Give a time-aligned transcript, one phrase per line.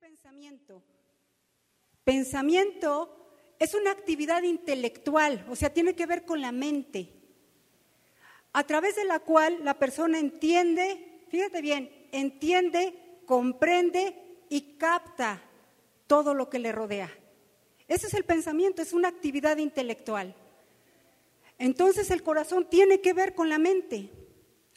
[0.00, 0.82] pensamiento?
[2.04, 7.12] Pensamiento es una actividad intelectual, o sea, tiene que ver con la mente,
[8.52, 14.16] a través de la cual la persona entiende, fíjate bien, entiende, comprende
[14.48, 15.42] y capta
[16.06, 17.10] todo lo que le rodea.
[17.86, 20.34] Ese es el pensamiento, es una actividad intelectual.
[21.58, 24.10] Entonces el corazón tiene que ver con la mente.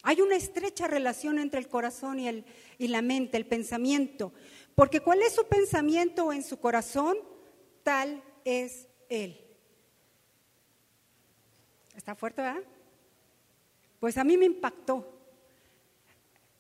[0.04, 2.44] Hay una estrecha relación entre el corazón y, el,
[2.78, 4.34] y la mente, el pensamiento.
[4.82, 7.16] Porque cuál es su pensamiento en su corazón,
[7.84, 9.40] tal es él.
[11.96, 12.64] ¿Está fuerte, verdad?
[14.00, 15.22] Pues a mí me impactó.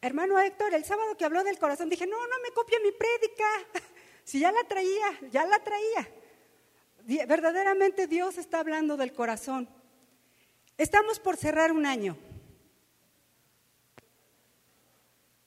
[0.01, 3.45] Hermano Héctor, el sábado que habló del corazón, dije, no, no me copie mi prédica.
[4.23, 6.07] Si ya la traía, ya la traía.
[7.25, 9.67] Verdaderamente Dios está hablando del corazón.
[10.77, 12.15] Estamos por cerrar un año.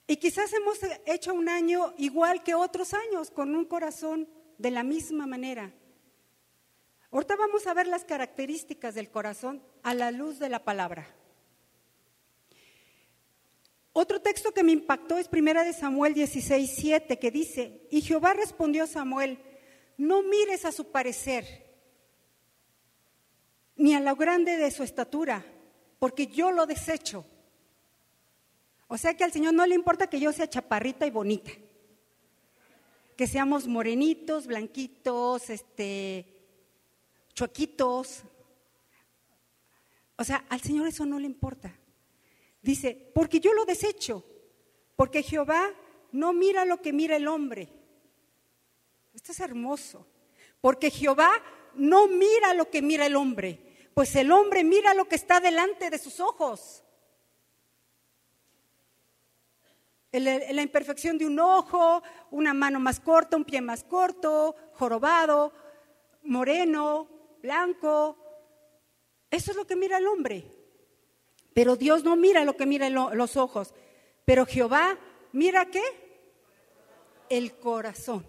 [0.07, 4.83] Y quizás hemos hecho un año igual que otros años, con un corazón de la
[4.83, 5.73] misma manera.
[7.11, 11.07] Ahorita vamos a ver las características del corazón a la luz de la palabra.
[13.93, 18.35] Otro texto que me impactó es primera de Samuel 16, 7, que dice, y Jehová
[18.35, 19.39] respondió a Samuel,
[19.97, 21.47] no mires a su parecer,
[23.77, 25.47] ni a lo grande de su estatura,
[26.01, 27.25] porque yo lo desecho.
[28.89, 31.51] O sea que al Señor no le importa que yo sea chaparrita y bonita,
[33.17, 36.27] que seamos morenitos, blanquitos, este,
[37.33, 38.23] chuequitos.
[40.17, 41.77] O sea, al Señor eso no le importa.
[42.63, 44.25] Dice, porque yo lo desecho,
[44.97, 45.73] porque Jehová
[46.13, 47.69] no mira lo que mira el hombre.
[49.13, 50.07] Esto es hermoso,
[50.61, 51.31] porque Jehová
[51.75, 55.91] no mira lo que mira el hombre, pues el hombre mira lo que está delante
[55.91, 56.84] de sus ojos.
[60.21, 65.53] La imperfección de un ojo, una mano más corta, un pie más corto, jorobado,
[66.23, 67.09] moreno,
[67.43, 68.17] blanco.
[69.31, 70.45] Eso es lo que mira el hombre.
[71.53, 73.75] Pero Dios no mira lo que mira los ojos.
[74.25, 74.99] Pero Jehová,
[75.33, 75.83] ¿mira qué?
[77.29, 78.27] El corazón.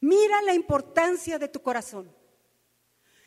[0.00, 2.14] Mira la importancia de tu corazón.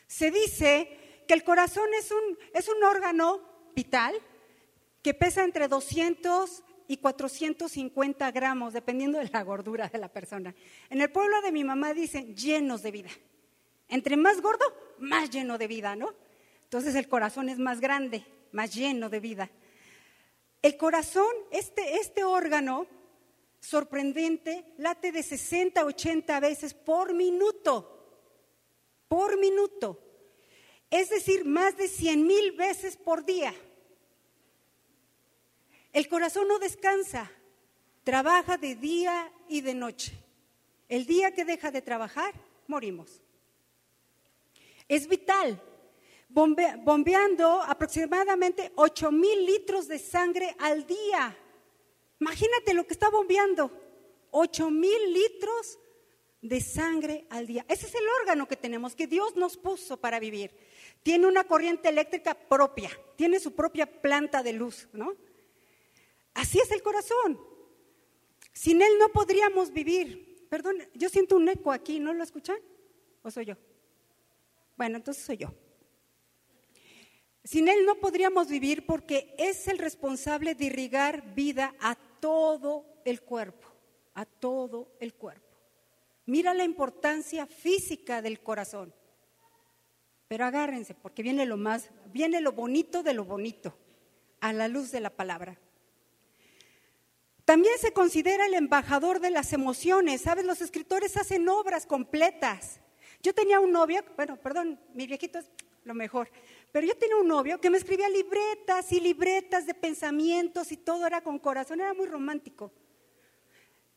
[0.06, 3.40] Se dice que el corazón es un, es un órgano
[3.74, 4.14] vital
[5.02, 10.54] que pesa entre 200 y 450 gramos, dependiendo de la gordura de la persona.
[10.90, 13.10] En el pueblo de mi mamá dicen llenos de vida.
[13.88, 14.64] Entre más gordo,
[14.98, 16.14] más lleno de vida, ¿no?
[16.64, 19.50] Entonces el corazón es más grande, más lleno de vida.
[20.62, 22.86] El corazón, este, este órgano
[23.60, 27.90] sorprendente, late de 60 a 80 veces por minuto.
[29.08, 30.00] Por minuto.
[30.90, 33.54] Es decir, más de 100 mil veces por día.
[35.94, 37.30] El corazón no descansa,
[38.02, 40.12] trabaja de día y de noche.
[40.88, 42.34] El día que deja de trabajar,
[42.66, 43.22] morimos.
[44.88, 45.62] Es vital,
[46.28, 51.38] bombeando aproximadamente 8 mil litros de sangre al día.
[52.18, 53.70] Imagínate lo que está bombeando,
[54.32, 55.78] 8 mil litros
[56.42, 57.64] de sangre al día.
[57.68, 60.50] Ese es el órgano que tenemos, que Dios nos puso para vivir.
[61.04, 65.14] Tiene una corriente eléctrica propia, tiene su propia planta de luz, ¿no?
[66.34, 67.40] Así es el corazón.
[68.52, 70.46] Sin Él no podríamos vivir.
[70.48, 72.58] Perdón, yo siento un eco aquí, ¿no lo escuchan?
[73.22, 73.54] ¿O soy yo?
[74.76, 75.54] Bueno, entonces soy yo.
[77.42, 83.22] Sin Él no podríamos vivir porque es el responsable de irrigar vida a todo el
[83.22, 83.68] cuerpo,
[84.14, 85.44] a todo el cuerpo.
[86.26, 88.94] Mira la importancia física del corazón.
[90.26, 93.76] Pero agárrense, porque viene lo más, viene lo bonito de lo bonito,
[94.40, 95.58] a la luz de la palabra.
[97.44, 100.22] También se considera el embajador de las emociones.
[100.22, 100.44] ¿Sabes?
[100.44, 102.80] Los escritores hacen obras completas.
[103.22, 105.50] Yo tenía un novio, bueno, perdón, mi viejito es
[105.84, 106.30] lo mejor,
[106.72, 111.06] pero yo tenía un novio que me escribía libretas y libretas de pensamientos y todo
[111.06, 112.70] era con corazón, era muy romántico.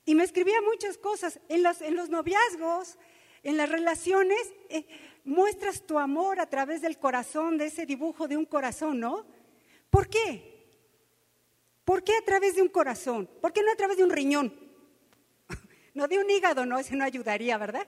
[0.05, 1.41] Y me escribía muchas cosas.
[1.49, 2.97] En los, en los noviazgos,
[3.43, 4.39] en las relaciones,
[4.69, 4.87] eh,
[5.25, 9.25] muestras tu amor a través del corazón, de ese dibujo de un corazón, ¿no?
[9.89, 10.56] ¿Por qué?
[11.87, 13.29] ¿Por qué a través de un corazón?
[13.39, 14.53] ¿Por qué no a través de un riñón?
[15.93, 17.87] No de un hígado, no, ese no ayudaría, ¿verdad?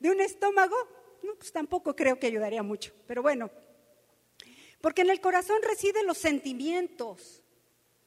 [0.00, 0.74] ¿De un estómago?
[1.22, 3.48] No, pues tampoco creo que ayudaría mucho, pero bueno.
[4.80, 7.44] Porque en el corazón residen los sentimientos,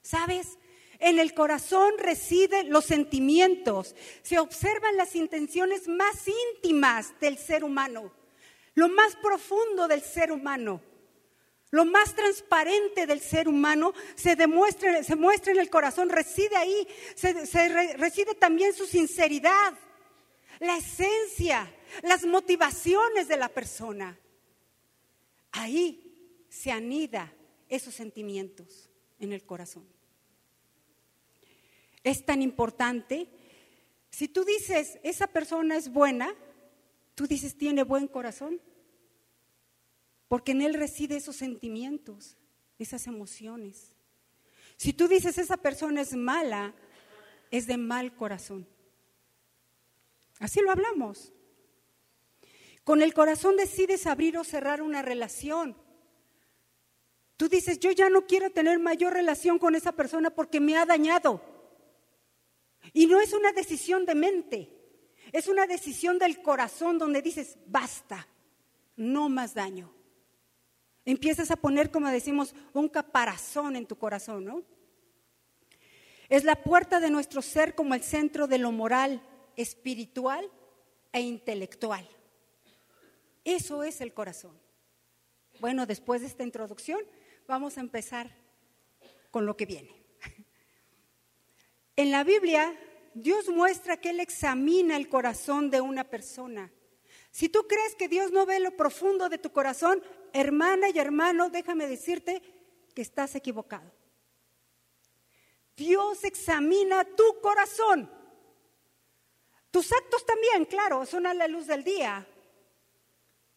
[0.01, 0.59] ¿sabes?
[0.99, 3.95] En el corazón residen los sentimientos.
[4.23, 8.11] Se observan las intenciones más íntimas del ser humano,
[8.75, 10.81] lo más profundo del ser humano.
[11.71, 16.87] Lo más transparente del ser humano se demuestra, se muestra en el corazón, reside ahí,
[17.97, 19.73] reside también su sinceridad,
[20.59, 21.73] la esencia,
[22.03, 24.19] las motivaciones de la persona.
[25.53, 27.33] Ahí se anida
[27.69, 28.89] esos sentimientos
[29.19, 29.87] en el corazón.
[32.03, 33.29] Es tan importante,
[34.09, 36.35] si tú dices, esa persona es buena,
[37.15, 38.59] tú dices, tiene buen corazón,
[40.31, 42.37] porque en él reside esos sentimientos,
[42.79, 43.91] esas emociones.
[44.77, 46.73] Si tú dices, esa persona es mala,
[47.51, 48.65] es de mal corazón.
[50.39, 51.33] Así lo hablamos.
[52.85, 55.75] Con el corazón decides abrir o cerrar una relación.
[57.35, 60.85] Tú dices, yo ya no quiero tener mayor relación con esa persona porque me ha
[60.85, 61.41] dañado.
[62.93, 64.69] Y no es una decisión de mente,
[65.33, 68.29] es una decisión del corazón donde dices, basta,
[68.95, 69.93] no más daño.
[71.05, 74.63] Empiezas a poner, como decimos, un caparazón en tu corazón, ¿no?
[76.29, 79.21] Es la puerta de nuestro ser como el centro de lo moral,
[79.57, 80.49] espiritual
[81.11, 82.07] e intelectual.
[83.43, 84.57] Eso es el corazón.
[85.59, 87.01] Bueno, después de esta introducción,
[87.47, 88.31] vamos a empezar
[89.29, 89.93] con lo que viene.
[91.95, 92.73] En la Biblia,
[93.13, 96.71] Dios muestra que Él examina el corazón de una persona.
[97.31, 101.49] Si tú crees que Dios no ve lo profundo de tu corazón, hermana y hermano,
[101.49, 102.41] déjame decirte
[102.93, 103.89] que estás equivocado.
[105.75, 108.09] Dios examina tu corazón.
[109.71, 112.27] Tus actos también, claro, son a la luz del día.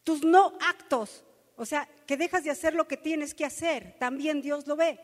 [0.03, 1.25] Tus no actos
[1.57, 4.99] o sea, que dejas de hacer lo que tienes que hacer, también Dios lo ve.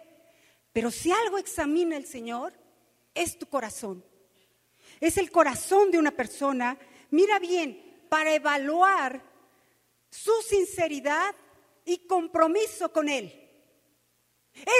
[0.73, 2.53] Pero si algo examina el Señor,
[3.13, 4.03] es tu corazón.
[4.99, 6.77] Es el corazón de una persona,
[7.09, 9.21] mira bien, para evaluar
[10.09, 11.33] su sinceridad
[11.85, 13.31] y compromiso con Él.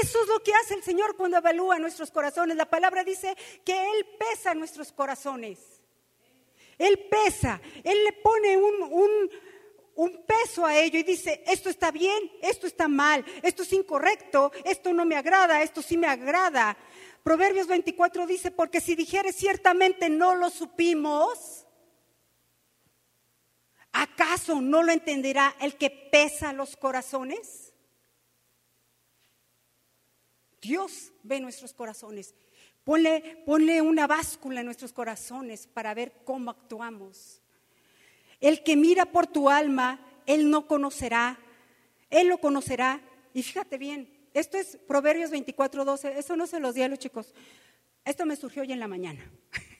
[0.04, 2.57] Eso es lo que hace el Señor cuando evalúa nuestros corazones.
[2.57, 3.33] La palabra dice
[3.63, 5.60] que Él pesa nuestros corazones.
[6.78, 9.30] Él pesa, Él le pone un, un
[9.94, 14.51] un peso a ello y dice, esto está bien, esto está mal, esto es incorrecto,
[14.63, 16.78] esto no me agrada, esto sí me agrada.
[17.24, 21.60] Proverbios 24 dice, porque si dijeres ciertamente no lo supimos,
[23.91, 27.73] ¿acaso no lo entenderá el que pesa los corazones?
[30.61, 32.35] Dios ve nuestros corazones.
[32.83, 37.41] Ponle, una báscula en nuestros corazones para ver cómo actuamos.
[38.39, 41.39] El que mira por tu alma, él no conocerá,
[42.09, 43.01] él lo conocerá.
[43.33, 46.99] Y fíjate bien, esto es Proverbios 24, 12, eso no se los di a los
[46.99, 47.33] chicos.
[48.03, 49.31] Esto me surgió hoy en la mañana.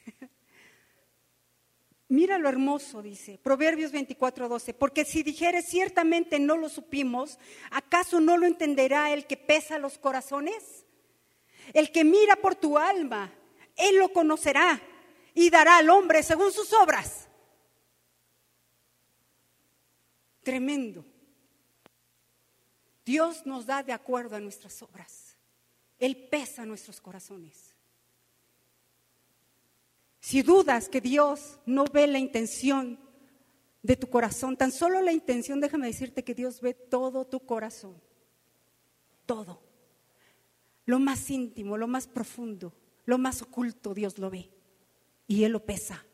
[2.11, 8.19] Mira lo hermoso, dice Proverbios 24, 12, porque si dijeres ciertamente no lo supimos, ¿acaso
[8.19, 10.85] no lo entenderá el que pesa los corazones?
[11.71, 13.31] El que mira por tu alma,
[13.77, 14.81] él lo conocerá
[15.33, 17.29] y dará al hombre según sus obras.
[20.43, 21.05] Tremendo.
[23.05, 25.37] Dios nos da de acuerdo a nuestras obras.
[25.97, 27.70] Él pesa nuestros corazones.
[30.21, 33.00] Si dudas que Dios no ve la intención
[33.81, 38.00] de tu corazón, tan solo la intención, déjame decirte que Dios ve todo tu corazón.
[39.25, 39.63] Todo.
[40.85, 42.71] Lo más íntimo, lo más profundo,
[43.06, 44.51] lo más oculto, Dios lo ve.
[45.27, 46.06] Y Él lo pesa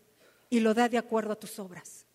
[0.50, 2.06] y lo da de acuerdo a tus obras.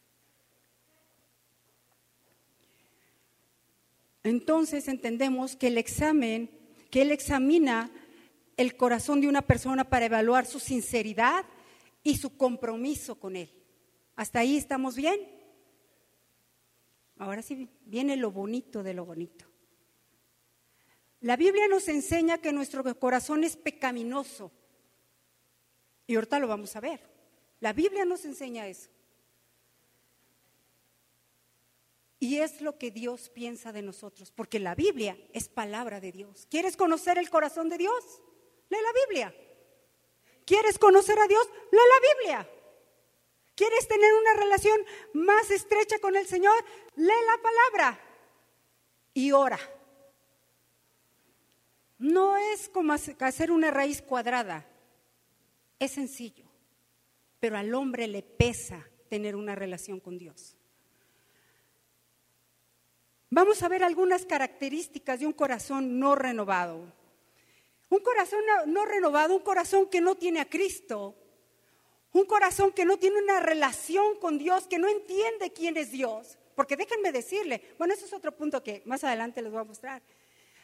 [4.22, 6.50] Entonces entendemos que el examen,
[6.90, 7.90] que Él examina
[8.56, 11.44] el corazón de una persona para evaluar su sinceridad
[12.02, 13.50] y su compromiso con Él.
[14.16, 15.20] ¿Hasta ahí estamos bien?
[17.18, 19.46] Ahora sí viene lo bonito de lo bonito.
[21.20, 24.50] La Biblia nos enseña que nuestro corazón es pecaminoso.
[26.06, 27.00] Y ahorita lo vamos a ver.
[27.60, 28.90] La Biblia nos enseña eso.
[32.18, 36.46] Y es lo que Dios piensa de nosotros, porque la Biblia es palabra de Dios.
[36.50, 38.22] ¿Quieres conocer el corazón de Dios?
[38.68, 39.34] Lee la Biblia.
[40.52, 41.48] ¿Quieres conocer a Dios?
[41.70, 42.50] Lee la Biblia.
[43.54, 44.78] ¿Quieres tener una relación
[45.14, 46.54] más estrecha con el Señor?
[46.94, 47.98] Lee la palabra
[49.14, 49.58] y ora.
[51.96, 54.68] No es como hacer una raíz cuadrada,
[55.78, 56.44] es sencillo,
[57.40, 60.58] pero al hombre le pesa tener una relación con Dios.
[63.30, 66.92] Vamos a ver algunas características de un corazón no renovado.
[67.92, 71.14] Un corazón no, renovado, un corazón que no tiene a Cristo,
[72.14, 76.38] un corazón que no tiene una relación con Dios, que no entiende quién es Dios.
[76.54, 80.00] Porque déjenme decirle, bueno, ese es otro punto que más adelante les voy a mostrar.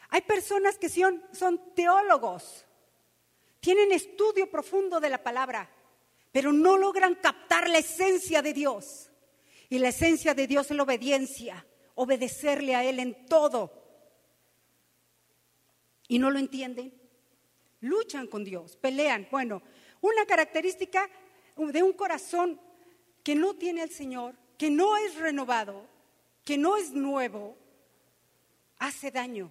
[0.08, 2.64] Hay personas que son, son teólogos,
[3.60, 5.70] tienen estudio profundo de la palabra,
[6.32, 9.10] pero no logran captar la esencia de Dios.
[9.68, 13.70] Y la esencia de Dios es la obediencia, obedecerle a Él en todo.
[16.08, 16.97] ¿Y no lo entienden?
[17.80, 19.28] Luchan con Dios, pelean.
[19.30, 19.62] Bueno,
[20.00, 21.08] una característica
[21.56, 22.60] de un corazón
[23.22, 25.86] que no tiene al Señor, que no es renovado,
[26.44, 27.56] que no es nuevo,
[28.78, 29.50] hace daño.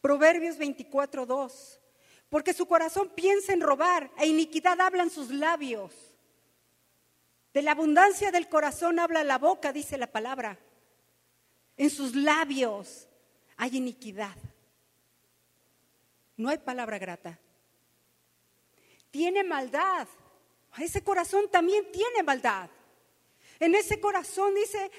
[0.00, 1.80] Proverbios 24, 2.
[2.28, 5.92] Porque su corazón piensa en robar e iniquidad hablan sus labios.
[7.52, 10.58] De la abundancia del corazón habla la boca, dice la palabra.
[11.76, 13.08] En sus labios
[13.56, 14.36] hay iniquidad.
[16.40, 17.38] No hay palabra grata.
[19.10, 20.08] Tiene maldad.
[20.78, 22.70] Ese corazón también tiene maldad.
[23.58, 24.90] En ese corazón dice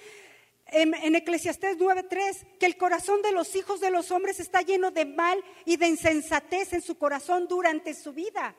[0.68, 4.92] en, en Eclesiastés 9:3 que el corazón de los hijos de los hombres está lleno
[4.92, 8.56] de mal y de insensatez en su corazón durante su vida.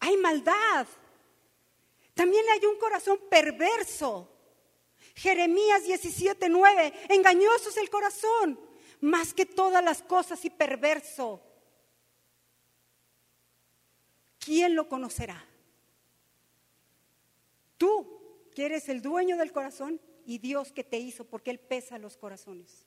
[0.00, 0.88] Hay maldad.
[2.14, 4.28] También hay un corazón perverso.
[5.14, 8.58] Jeremías 17:9, engañoso es el corazón,
[9.00, 11.42] más que todas las cosas y perverso.
[14.38, 15.44] ¿Quién lo conocerá?
[17.76, 21.98] Tú, que eres el dueño del corazón y Dios que te hizo, porque Él pesa
[21.98, 22.86] los corazones.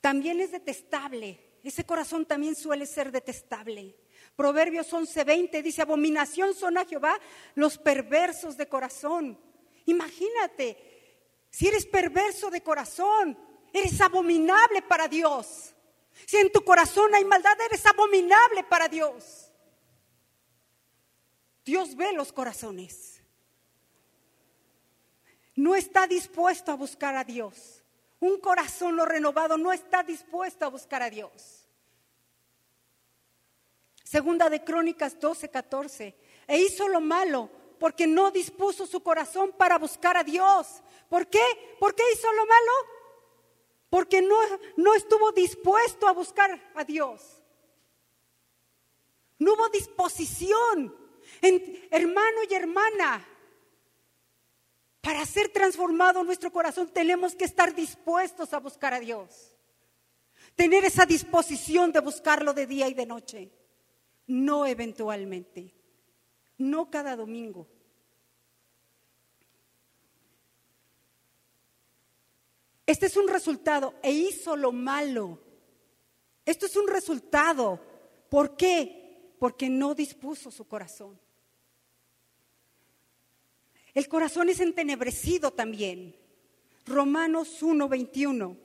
[0.00, 1.38] También es detestable.
[1.62, 3.96] Ese corazón también suele ser detestable.
[4.34, 7.18] Proverbios 11:20 dice, abominación son a Jehová
[7.54, 9.38] los perversos de corazón.
[9.86, 10.89] Imagínate,
[11.50, 13.36] si eres perverso de corazón,
[13.72, 15.74] eres abominable para Dios.
[16.26, 19.50] Si en tu corazón hay maldad, eres abominable para Dios.
[21.64, 23.22] Dios ve los corazones.
[25.56, 27.82] No está dispuesto a buscar a Dios.
[28.20, 31.66] Un corazón no renovado no está dispuesto a buscar a Dios.
[34.04, 36.14] Segunda de Crónicas 12, 14.
[36.46, 40.82] E hizo lo malo porque no dispuso su corazón para buscar a Dios.
[41.08, 41.42] ¿Por qué?
[41.80, 42.72] ¿Por qué hizo lo malo?
[43.88, 44.36] Porque no,
[44.76, 47.42] no estuvo dispuesto a buscar a Dios.
[49.38, 50.94] No hubo disposición,
[51.90, 53.26] hermano y hermana.
[55.00, 59.56] Para ser transformado nuestro corazón tenemos que estar dispuestos a buscar a Dios.
[60.54, 63.50] Tener esa disposición de buscarlo de día y de noche.
[64.26, 65.79] No eventualmente
[66.60, 67.66] no cada domingo.
[72.86, 75.38] Este es un resultado e hizo lo malo.
[76.44, 77.80] Esto es un resultado.
[78.28, 79.34] ¿Por qué?
[79.38, 81.18] Porque no dispuso su corazón.
[83.94, 86.16] El corazón es entenebrecido también.
[86.84, 88.56] Romanos 1:21.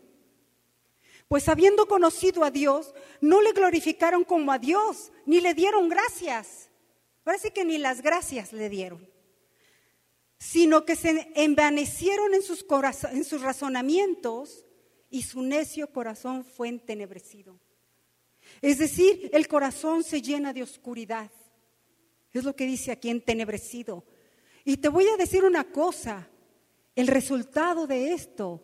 [1.27, 6.64] Pues habiendo conocido a Dios, no le glorificaron como a Dios, ni le dieron gracias
[7.25, 9.09] Parece que ni las gracias le dieron,
[10.37, 12.63] sino que se envanecieron en sus,
[13.11, 14.63] en sus razonamientos
[15.09, 17.59] y su necio corazón fue entenebrecido.
[18.61, 21.31] Es decir, el corazón se llena de oscuridad.
[22.31, 24.05] Es lo que dice aquí, entenebrecido.
[24.63, 26.29] Y te voy a decir una cosa,
[26.95, 28.61] el resultado de esto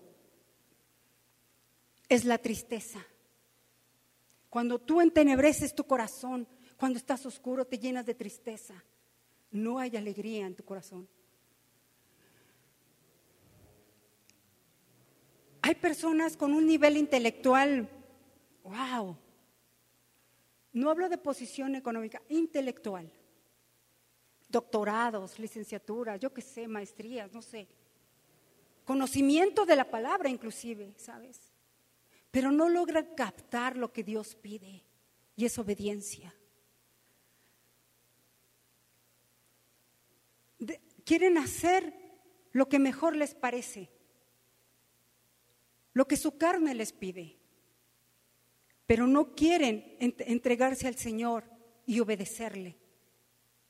[2.08, 3.03] es la tristeza.
[4.51, 6.48] Cuando tú entenebreces tu corazón,
[6.81, 8.73] cuando estás oscuro te llenas de tristeza.
[9.51, 11.07] No hay alegría en tu corazón.
[15.61, 17.88] Hay personas con un nivel intelectual,
[18.63, 19.15] wow.
[20.73, 23.13] No hablo de posición económica, intelectual.
[24.50, 27.67] Doctorados, licenciaturas, yo qué sé, maestrías, no sé.
[28.85, 31.53] Conocimiento de la palabra inclusive, ¿sabes?
[32.31, 34.83] Pero no logran captar lo que Dios pide
[35.35, 36.33] y es obediencia.
[41.12, 41.94] Quieren hacer
[42.53, 43.89] lo que mejor les parece,
[45.91, 47.38] lo que su carne les pide,
[48.86, 51.44] pero no quieren entregarse al Señor
[51.86, 52.77] y obedecerle.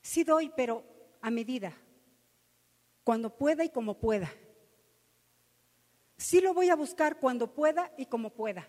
[0.00, 0.84] Sí doy, pero
[1.20, 1.76] a medida,
[3.02, 4.32] cuando pueda y como pueda.
[6.16, 8.68] Sí lo voy a buscar cuando pueda y como pueda.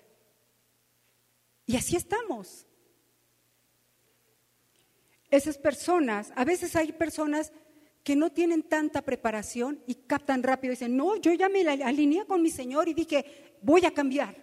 [1.68, 2.66] Y así estamos.
[5.30, 7.52] Esas personas, a veces hay personas
[8.04, 12.26] que no tienen tanta preparación y captan rápido y dicen, no, yo ya me alineé
[12.26, 14.36] con mi Señor y dije, voy a cambiar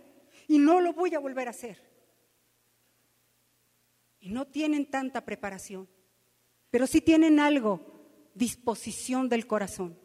[0.48, 1.78] y no lo voy a volver a hacer.
[4.18, 5.88] Y no tienen tanta preparación,
[6.70, 7.80] pero sí tienen algo,
[8.34, 9.98] disposición del corazón.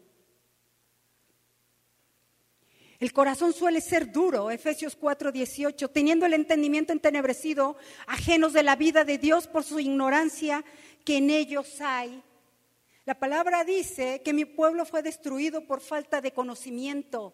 [2.99, 7.75] El corazón suele ser duro, Efesios 4, 18, teniendo el entendimiento entenebrecido,
[8.07, 10.63] ajenos de la vida de Dios por su ignorancia
[11.03, 12.23] que en ellos hay.
[13.05, 17.33] La palabra dice que mi pueblo fue destruido por falta de conocimiento.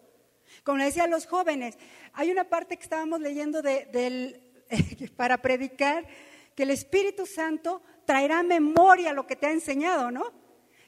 [0.64, 1.78] Como le decía a los jóvenes,
[2.12, 4.66] hay una parte que estábamos leyendo del,
[5.16, 6.06] para predicar,
[6.54, 10.30] que el Espíritu Santo traerá a memoria lo que te ha enseñado, ¿no?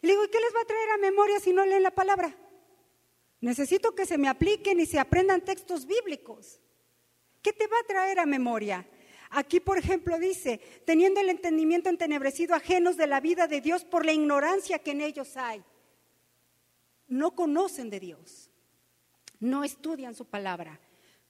[0.03, 1.91] Y le digo, ¿y qué les va a traer a memoria si no leen la
[1.91, 2.37] palabra?
[3.41, 6.61] Necesito que se me apliquen y se aprendan textos bíblicos.
[7.41, 8.87] ¿Qué te va a traer a memoria?
[9.37, 14.07] Aquí, por ejemplo, dice, teniendo el entendimiento entenebrecido, ajenos de la vida de Dios por
[14.07, 15.65] la ignorancia que en ellos hay.
[17.09, 18.49] No conocen de Dios,
[19.41, 20.79] no estudian su palabra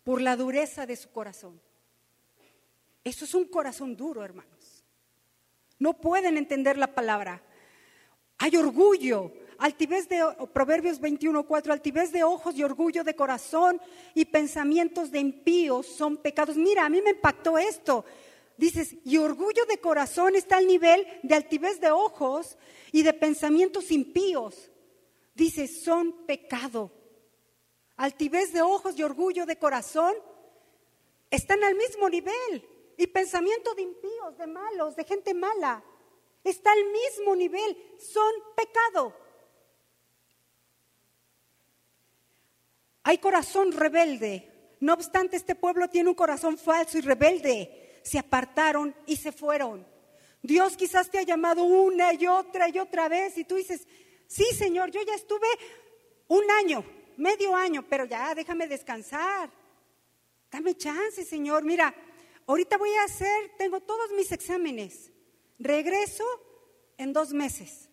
[0.02, 1.58] por la dureza de su corazón.
[3.02, 4.84] Eso es un corazón duro, hermanos.
[5.78, 7.42] No pueden entender la palabra.
[8.37, 13.80] Hay orgullo, altivez de Proverbios 21:4, altivez de ojos y orgullo de corazón
[14.14, 16.56] y pensamientos de impíos son pecados.
[16.56, 18.04] Mira, a mí me impactó esto.
[18.56, 22.56] Dices, y orgullo de corazón está al nivel de altivez de ojos
[22.92, 24.70] y de pensamientos impíos.
[25.34, 26.92] Dices, son pecado.
[27.96, 30.14] Altivez de ojos y orgullo de corazón
[31.30, 32.68] están al mismo nivel.
[32.96, 35.82] Y pensamiento de impíos, de malos, de gente mala,
[36.44, 37.76] está al mismo nivel.
[37.99, 39.12] Son pecado.
[43.04, 44.50] Hay corazón rebelde.
[44.80, 48.00] No obstante, este pueblo tiene un corazón falso y rebelde.
[48.02, 49.87] Se apartaron y se fueron.
[50.42, 53.87] Dios quizás te ha llamado una y otra y otra vez y tú dices,
[54.26, 55.46] sí Señor, yo ya estuve
[56.28, 56.84] un año,
[57.16, 59.50] medio año, pero ya déjame descansar.
[60.50, 61.64] Dame chance, Señor.
[61.64, 61.94] Mira,
[62.46, 65.11] ahorita voy a hacer, tengo todos mis exámenes.
[65.58, 66.25] Regreso
[66.99, 67.88] en dos meses.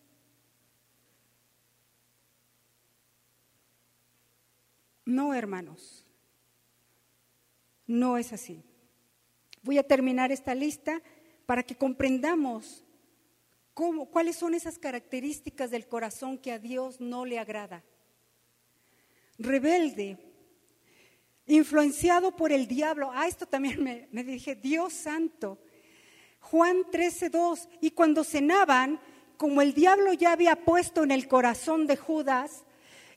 [5.12, 6.06] No, hermanos,
[7.86, 8.64] no es así.
[9.62, 11.02] Voy a terminar esta lista
[11.44, 12.82] para que comprendamos
[13.74, 17.84] cómo, cuáles son esas características del corazón que a Dios no le agrada.
[19.36, 20.16] Rebelde,
[21.46, 23.10] influenciado por el diablo.
[23.12, 25.58] Ah, esto también me, me dije, Dios santo.
[26.40, 27.68] Juan 13:2.
[27.82, 28.98] Y cuando cenaban,
[29.36, 32.64] como el diablo ya había puesto en el corazón de Judas,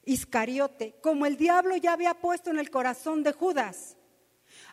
[0.06, 3.98] Iscariote, como el diablo ya había puesto en el corazón de Judas.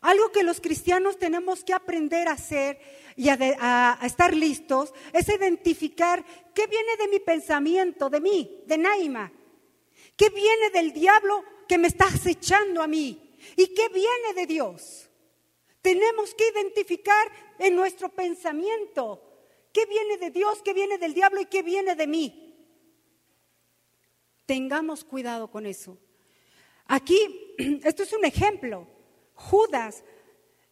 [0.01, 2.81] Algo que los cristianos tenemos que aprender a hacer
[3.17, 9.33] y a, estar listos es identificar qué viene de mi pensamiento, de mí, de Naima,
[10.17, 15.09] qué viene del diablo que me está acechando a mí y qué viene de Dios.
[15.81, 19.23] Tenemos que identificar en nuestro pensamiento
[19.73, 22.52] qué viene de Dios, qué viene del diablo y qué viene de mí.
[24.53, 25.97] Tengamos cuidado con eso.
[26.85, 28.87] Aquí, esto es un ejemplo.
[29.33, 30.05] Judas,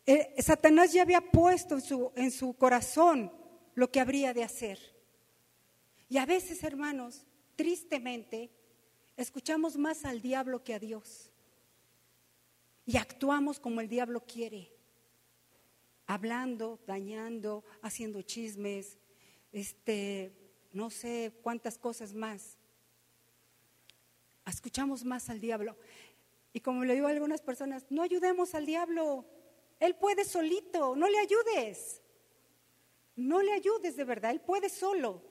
[0.04, 3.32] eh, Satanás ya había puesto en su, en su corazón
[3.74, 4.78] lo que habría de hacer.
[6.10, 7.24] Y a veces, hermanos,
[7.56, 8.50] tristemente,
[9.16, 11.32] escuchamos más al diablo que a Dios.
[12.84, 14.76] Y actuamos como el diablo quiere,
[16.04, 18.98] hablando, dañando, haciendo chismes,
[19.52, 20.34] este,
[20.70, 22.59] no sé cuántas cosas más
[24.46, 25.76] escuchamos más al diablo.
[26.52, 29.24] Y como le digo a algunas personas, no ayudemos al diablo.
[29.78, 32.02] Él puede solito, no le ayudes.
[33.16, 35.22] No le ayudes de verdad, él puede solo.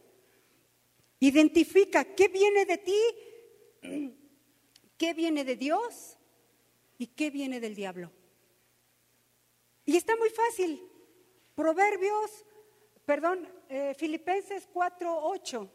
[1.19, 3.02] Identifica qué viene de ti,
[4.98, 6.17] qué viene de Dios
[6.98, 8.12] y qué viene del diablo.
[9.86, 10.88] Y está muy fácil.
[11.56, 12.45] Proverbios,
[13.06, 15.72] perdón, eh, Filipenses 4, 8.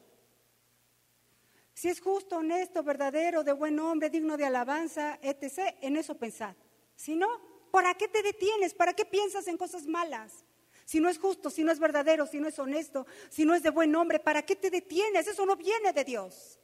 [1.75, 6.55] Si es justo, honesto, verdadero, de buen hombre, digno de alabanza, etc., en eso pensad.
[6.95, 7.29] Si no,
[7.73, 8.73] ¿para qué te detienes?
[8.73, 10.45] ¿Para qué piensas en cosas malas?
[10.85, 13.65] Si no es justo, si no es verdadero, si no es honesto, si no es
[13.65, 15.27] de buen hombre, ¿para qué te detienes?
[15.27, 16.61] Eso no viene de Dios.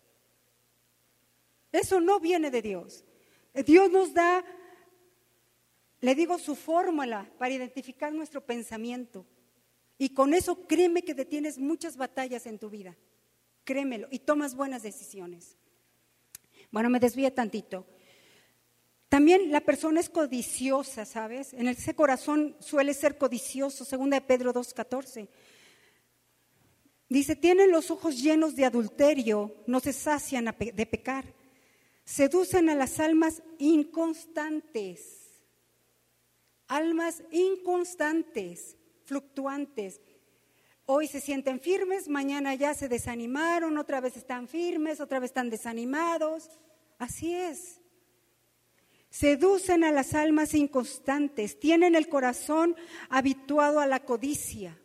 [1.73, 3.05] Eso no viene de Dios.
[3.67, 4.45] Dios nos da,
[6.01, 9.27] le digo, su fórmula para identificar nuestro pensamiento.
[9.99, 12.97] Y con eso créeme que detienes muchas batallas en tu vida
[13.65, 15.57] créemelo, y tomas buenas decisiones.
[16.71, 17.87] Bueno, me desvía tantito.
[19.09, 21.53] También la persona es codiciosa, ¿sabes?
[21.53, 25.29] En ese corazón suele ser codicioso, segunda de Pedro 2.14.
[27.09, 31.25] Dice, tienen los ojos llenos de adulterio, no se sacian de pecar,
[32.05, 35.43] seducen a las almas inconstantes,
[36.69, 40.01] almas inconstantes, fluctuantes,
[40.93, 45.49] Hoy se sienten firmes, mañana ya se desanimaron, otra vez están firmes, otra vez están
[45.49, 46.51] desanimados.
[46.99, 47.81] Así es.
[49.09, 52.75] Seducen a las almas inconstantes, tienen el corazón
[53.09, 54.81] habituado a la codicia.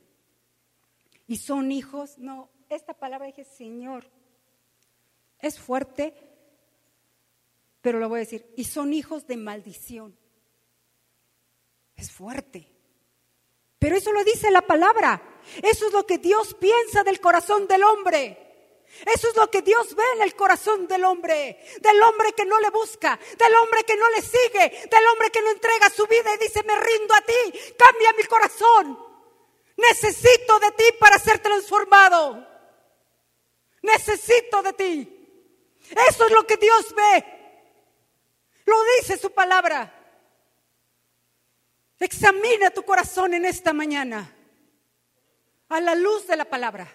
[1.25, 4.05] Y son hijos, no, esta palabra dije, Señor,
[5.39, 6.13] es fuerte,
[7.81, 10.15] pero lo voy a decir, y son hijos de maldición.
[11.95, 12.71] Es fuerte.
[13.79, 15.31] Pero eso lo dice la palabra.
[15.61, 18.45] Eso es lo que Dios piensa del corazón del hombre.
[19.05, 22.59] Eso es lo que Dios ve en el corazón del hombre, del hombre que no
[22.59, 26.33] le busca, del hombre que no le sigue, del hombre que no entrega su vida
[26.33, 28.99] y dice, me rindo a ti, cambia mi corazón.
[29.77, 32.47] Necesito de ti para ser transformado.
[33.81, 35.11] Necesito de ti.
[36.07, 37.25] Eso es lo que Dios ve.
[38.65, 39.91] Lo dice su palabra.
[41.99, 44.34] Examina tu corazón en esta mañana
[45.69, 46.87] a la luz de la palabra.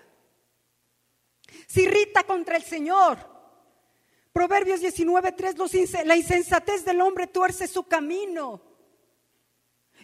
[1.67, 3.19] Se irrita contra el Señor.
[4.33, 8.63] Proverbios 19:3, la insensatez del hombre tuerce su camino.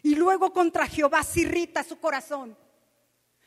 [0.02, 2.56] Y luego contra Jehová se irrita su corazón.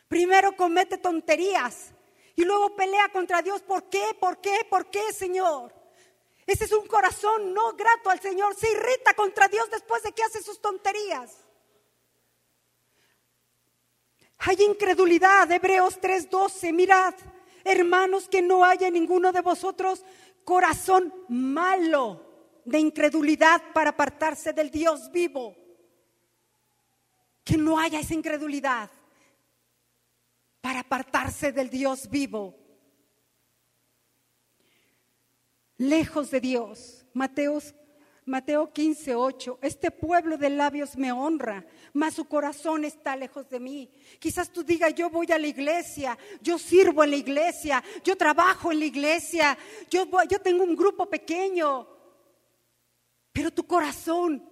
[0.07, 1.91] Primero comete tonterías
[2.35, 3.61] y luego pelea contra Dios.
[3.61, 4.17] ¿Por qué?
[4.19, 4.65] ¿Por qué?
[4.69, 5.73] ¿Por qué, Señor?
[6.47, 8.55] Ese es un corazón no grato al Señor.
[8.55, 11.48] Se irrita contra Dios después de que hace sus tonterías.
[14.39, 16.71] Hay incredulidad, Hebreos 3:12.
[16.71, 17.13] Mirad,
[17.63, 20.03] hermanos, que no haya ninguno de vosotros
[20.45, 22.25] corazón malo
[22.63, 25.55] de incredulidad para apartarse del Dios vivo.
[27.43, 28.89] Que no haya esa incredulidad
[30.61, 32.55] para apartarse del Dios vivo.
[35.77, 37.05] Lejos de Dios.
[37.13, 37.75] Mateos
[38.29, 39.59] Mateo 15, 8.
[39.61, 43.91] Este pueblo de labios me honra, mas su corazón está lejos de mí.
[44.19, 48.71] Quizás tú digas, yo voy a la iglesia, yo sirvo en la iglesia, yo trabajo
[48.71, 49.57] en la iglesia,
[49.89, 51.87] yo, yo tengo un grupo pequeño.
[53.33, 54.47] Pero tu corazón,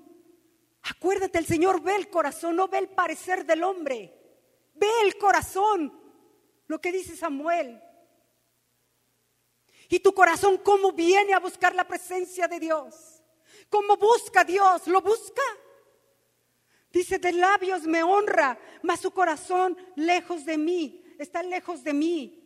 [0.82, 4.12] acuérdate, el Señor ve el corazón, no ve el parecer del hombre.
[4.74, 5.94] Ve el corazón,
[6.66, 7.80] lo que dice Samuel.
[9.88, 13.16] Y tu corazón, ¿cómo viene a buscar la presencia de Dios?
[13.69, 14.88] ¿Cómo busca Dios?
[14.88, 15.41] ¿Lo busca?
[16.91, 22.43] Dice, de labios me honra, mas su corazón lejos de mí, está lejos de mí.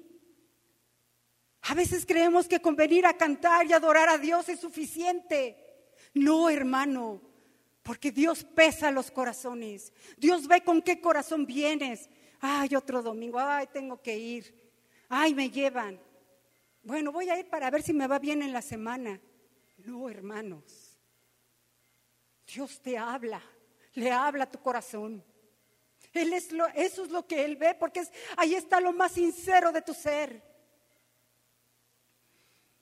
[1.64, 5.58] A veces creemos que con venir a cantar y adorar a Dios es suficiente.
[6.14, 7.22] No, hermano,
[7.84, 9.94] porque Dios pesa los corazones.
[10.18, 12.10] Dios ve con qué corazón vienes.
[12.40, 14.74] Ay, otro domingo, ay, tengo que ir.
[15.08, 16.00] Ay, me llevan.
[16.84, 19.22] Bueno, voy a ir para ver si me va bien en la semana.
[19.78, 20.91] No, hermanos.
[22.54, 23.42] Dios te habla,
[23.94, 25.24] le habla a tu corazón.
[26.14, 28.04] Él es lo, eso es lo que Él ve, porque
[28.36, 30.44] ahí está lo más sincero de tu ser.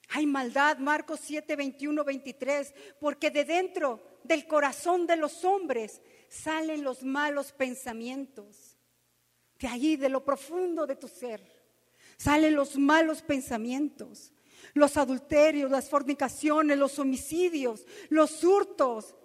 [0.10, 6.84] Hay maldad, Marcos 7, 21, 23, porque de dentro del corazón de los hombres salen
[6.84, 8.78] los malos pensamientos.
[9.60, 11.46] De allí, de lo profundo de tu ser,
[12.18, 14.34] salen los malos pensamientos,
[14.74, 19.16] los adulterios, las fornicaciones, los homicidios, los hurtos,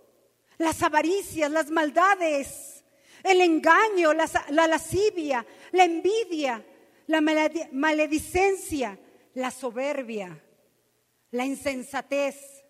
[0.58, 2.84] las avaricias, las maldades,
[3.22, 6.64] el engaño, la, lascivia, la envidia,
[7.06, 8.98] la maledicencia,
[9.34, 10.42] la soberbia,
[11.30, 12.64] la insensatez.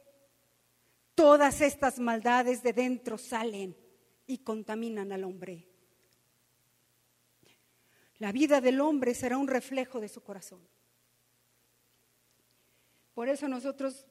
[1.15, 3.77] Todas estas maldades de dentro salen
[4.27, 5.69] y contaminan al hombre.
[8.19, 10.61] La vida del hombre será un reflejo de su corazón.
[13.13, 14.07] Por eso nosotros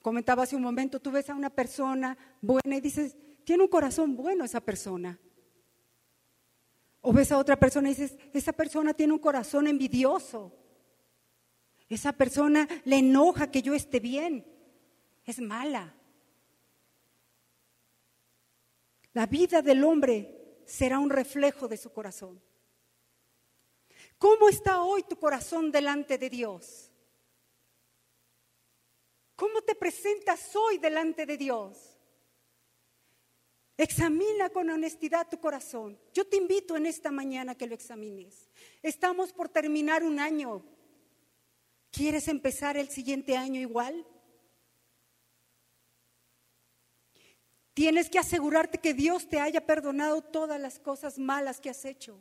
[0.00, 4.16] Comentaba hace un momento, tú ves a una persona buena y dices, tiene un corazón
[4.16, 5.18] bueno esa persona.
[7.00, 10.54] O ves a otra persona y dices, esa persona tiene un corazón envidioso.
[11.88, 14.46] Esa persona le enoja que yo esté bien.
[15.24, 15.94] Es mala.
[19.14, 22.40] La vida del hombre será un reflejo de su corazón.
[24.18, 26.87] ¿Cómo está hoy tu corazón delante de Dios?
[29.38, 31.96] ¿Cómo te presentas hoy delante de Dios?
[33.76, 35.96] Examina con honestidad tu corazón.
[36.12, 38.50] Yo te invito en esta mañana que lo examines.
[38.82, 40.64] Estamos por terminar un año.
[41.92, 44.04] ¿Quieres empezar el siguiente año igual?
[47.74, 52.20] Tienes que asegurarte que Dios te haya perdonado todas las cosas malas que has hecho.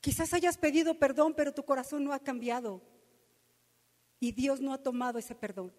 [0.00, 2.93] Quizás hayas pedido perdón, pero tu corazón no ha cambiado
[4.20, 5.72] y Dios no ha tomado ese perdón.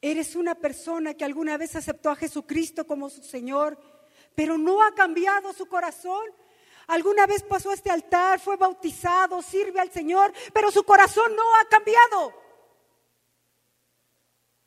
[0.00, 3.78] Eres una persona que alguna vez aceptó a Jesucristo como su Señor,
[4.34, 6.24] pero no ha cambiado su corazón.
[6.88, 11.42] Alguna vez pasó a este altar, fue bautizado, sirve al Señor, pero su corazón no
[11.56, 12.34] ha cambiado.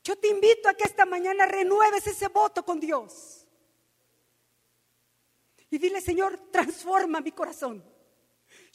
[0.04, 3.46] Yo te invito a que esta mañana renueves ese voto con Dios.
[5.70, 7.84] Y dile, Señor, transforma mi corazón.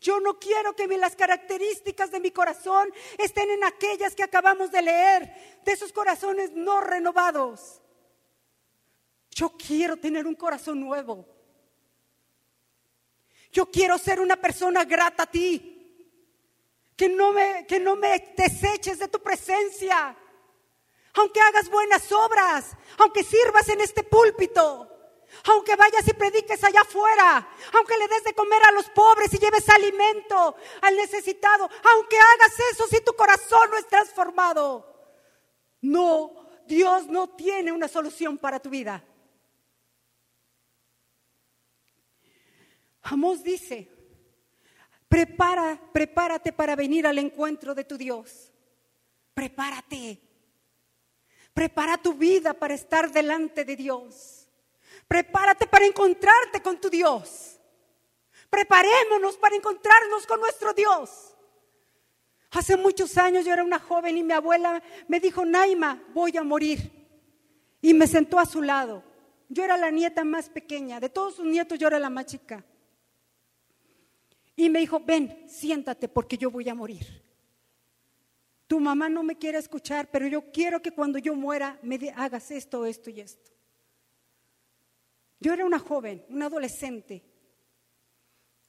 [0.03, 4.83] Yo no quiero que las características de mi corazón estén en aquellas que acabamos de
[4.83, 7.81] leer, de esos corazones no renovados.
[9.31, 11.25] Yo quiero tener un corazón nuevo.
[13.53, 15.69] Yo quiero ser una persona grata a ti.
[16.97, 20.17] Que no me, que no me deseches de tu presencia.
[21.15, 24.91] Aunque hagas buenas obras, aunque sirvas en este púlpito,
[25.45, 29.38] aunque vayas y prediques allá afuera, aunque le des de comer a los pobres y
[29.38, 34.88] lleves alimento al necesitado, aunque hagas eso si tu corazón no es transformado.
[35.81, 39.05] No, Dios no tiene una solución para tu vida.
[43.03, 43.90] Amós dice,
[45.09, 48.53] prepara, prepárate para venir al encuentro de tu Dios.
[49.35, 50.21] Prepárate.
[51.53, 54.41] Prepara tu vida para estar delante de Dios.
[55.09, 57.59] Prepárate para encontrarte con tu Dios.
[58.49, 61.35] Preparémonos para encontrarnos con nuestro Dios.
[62.51, 66.43] Hace muchos años yo era una joven y mi abuela me dijo, Naima, voy a
[66.43, 66.91] morir.
[67.81, 69.03] Y me sentó a su lado.
[69.49, 72.65] Yo era la nieta más pequeña, de todos sus nietos yo era la más chica.
[74.55, 77.23] Y me dijo, ven, siéntate porque yo voy a morir.
[78.67, 82.51] Tu mamá no me quiere escuchar, pero yo quiero que cuando yo muera me hagas
[82.51, 83.51] esto, esto y esto.
[85.42, 87.24] Yo era una joven, una adolescente.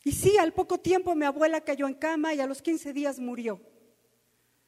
[0.04, 3.20] Y sí, al poco tiempo mi abuela cayó en cama y a los 15 días
[3.20, 3.62] murió.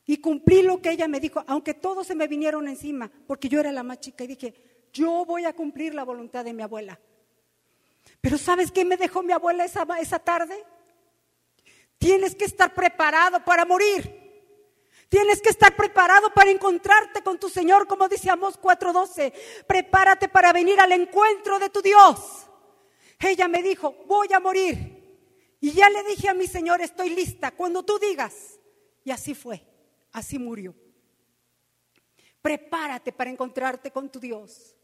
[0.06, 3.60] Y cumplí lo que ella me dijo, aunque todos se me vinieron encima, porque yo
[3.60, 4.54] era la más chica y dije,
[4.94, 7.00] yo voy a cumplir la voluntad de mi abuela.
[8.22, 10.64] Pero ¿sabes qué me dejó mi abuela esa, esa tarde?
[11.98, 14.25] Tienes que estar preparado para morir.
[15.16, 19.32] Tienes que estar preparado para encontrarte con tu Señor, como dice Amós 4:12.
[19.66, 22.46] Prepárate para venir al encuentro de tu Dios.
[23.22, 25.56] Ella me dijo, voy a morir.
[25.62, 28.60] Y ya le dije a mi Señor, estoy lista cuando tú digas.
[29.06, 29.66] Y así fue,
[30.12, 30.76] así murió.
[32.42, 34.76] Prepárate para encontrarte con tu Dios.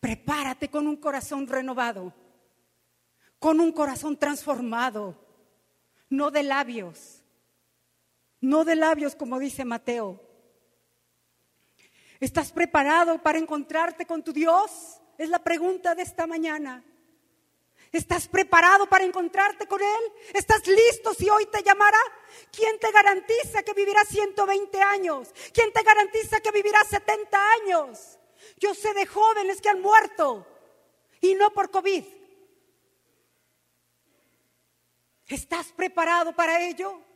[0.00, 2.12] Prepárate con un corazón renovado,
[3.38, 5.24] con un corazón transformado,
[6.08, 7.21] no de labios
[8.42, 10.20] no de labios como dice Mateo.
[12.20, 15.00] ¿Estás preparado para encontrarte con tu Dios?
[15.16, 16.84] Es la pregunta de esta mañana.
[17.90, 20.12] ¿Estás preparado para encontrarte con Él?
[20.34, 21.98] ¿Estás listo si hoy te llamara?
[22.50, 25.28] ¿Quién te garantiza que vivirás 120 años?
[25.52, 28.18] ¿Quién te garantiza que vivirás 70 años?
[28.56, 30.46] Yo sé de jóvenes que han muerto
[31.20, 32.04] y no por COVID.
[35.26, 37.11] ¿Estás preparado para ello?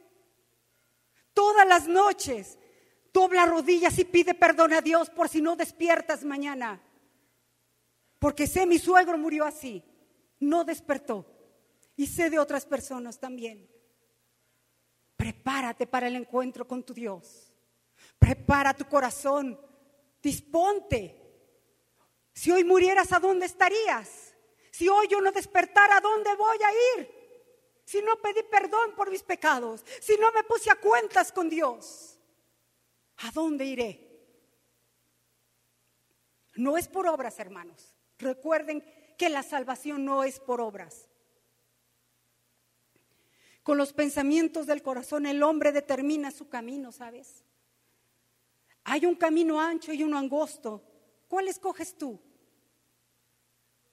[1.36, 2.58] Todas las noches.
[3.12, 6.80] Dobla rodillas y pide perdón a Dios por si no despiertas mañana.
[8.18, 9.84] Porque sé mi suegro murió así,
[10.40, 11.26] no despertó.
[11.94, 13.68] Y sé de otras personas también.
[15.16, 17.52] Prepárate para el encuentro con tu Dios.
[18.18, 19.58] Prepara tu corazón.
[20.22, 21.22] Disponte.
[22.34, 24.34] Si hoy murieras, ¿a dónde estarías?
[24.70, 27.15] Si hoy yo no despertara, ¿a dónde voy a ir?
[27.86, 32.18] Si no pedí perdón por mis pecados, si no me puse a cuentas con Dios,
[33.18, 34.06] ¿a dónde iré?
[36.56, 37.94] No es por obras, hermanos.
[38.18, 38.84] Recuerden
[39.16, 41.08] que la salvación no es por obras.
[43.62, 47.44] Con los pensamientos del corazón el hombre determina su camino, ¿sabes?
[48.82, 50.82] Hay un camino ancho y uno angosto.
[51.28, 52.20] ¿Cuál escoges tú?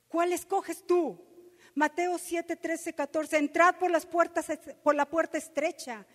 [0.08, 1.33] ¿Cuál escoges tú?
[1.76, 4.46] Mateo 7, 13, 14, entrad por las puertas,
[4.84, 6.06] por la puerta estrecha,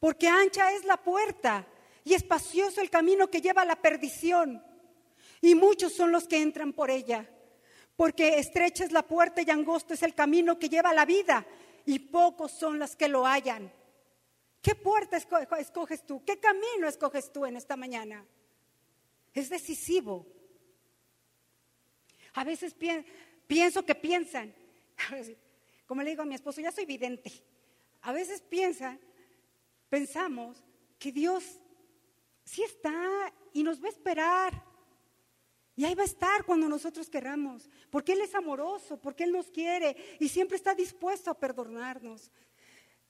[0.00, 1.66] porque ancha es la puerta
[2.04, 4.64] y espacioso el camino que lleva a la perdición,
[5.40, 7.28] y muchos son los que entran por ella,
[7.96, 11.46] porque estrecha es la puerta y angosto es el camino que lleva a la vida,
[11.84, 13.72] y pocos son los que lo hallan.
[14.62, 16.24] ¿Qué puerta escoges tú?
[16.24, 18.24] ¿Qué camino escoges tú en esta mañana?
[19.34, 20.26] Es decisivo.
[22.34, 22.74] A veces
[23.46, 24.54] pienso que piensan,
[25.86, 27.32] Como le digo a mi esposo, ya soy vidente.
[28.02, 28.98] A veces piensa,
[29.88, 30.64] pensamos
[30.98, 31.60] que Dios
[32.44, 34.72] sí está y nos va a esperar.
[35.74, 39.50] Y ahí va a estar cuando nosotros queramos, porque Él es amoroso, porque Él nos
[39.50, 42.30] quiere y siempre está dispuesto a perdonarnos.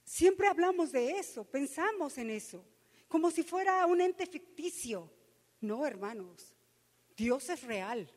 [0.05, 2.65] Siempre hablamos de eso, pensamos en eso,
[3.09, 5.11] como si fuera un ente ficticio.
[5.61, 6.55] No, hermanos,
[7.17, 8.09] Dios es real.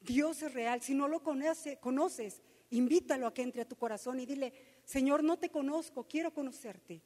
[0.00, 0.82] Dios es real.
[0.82, 2.42] Si no lo conoces,
[2.72, 4.52] invítalo a que entre a tu corazón y dile,
[4.84, 7.02] Señor, no te conozco, quiero conocerte.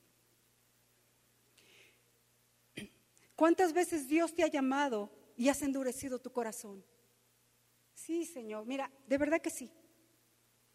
[3.34, 6.82] ¿Cuántas veces Dios te ha llamado y has endurecido tu corazón?
[7.92, 9.70] Sí, Señor, mira, de verdad que sí.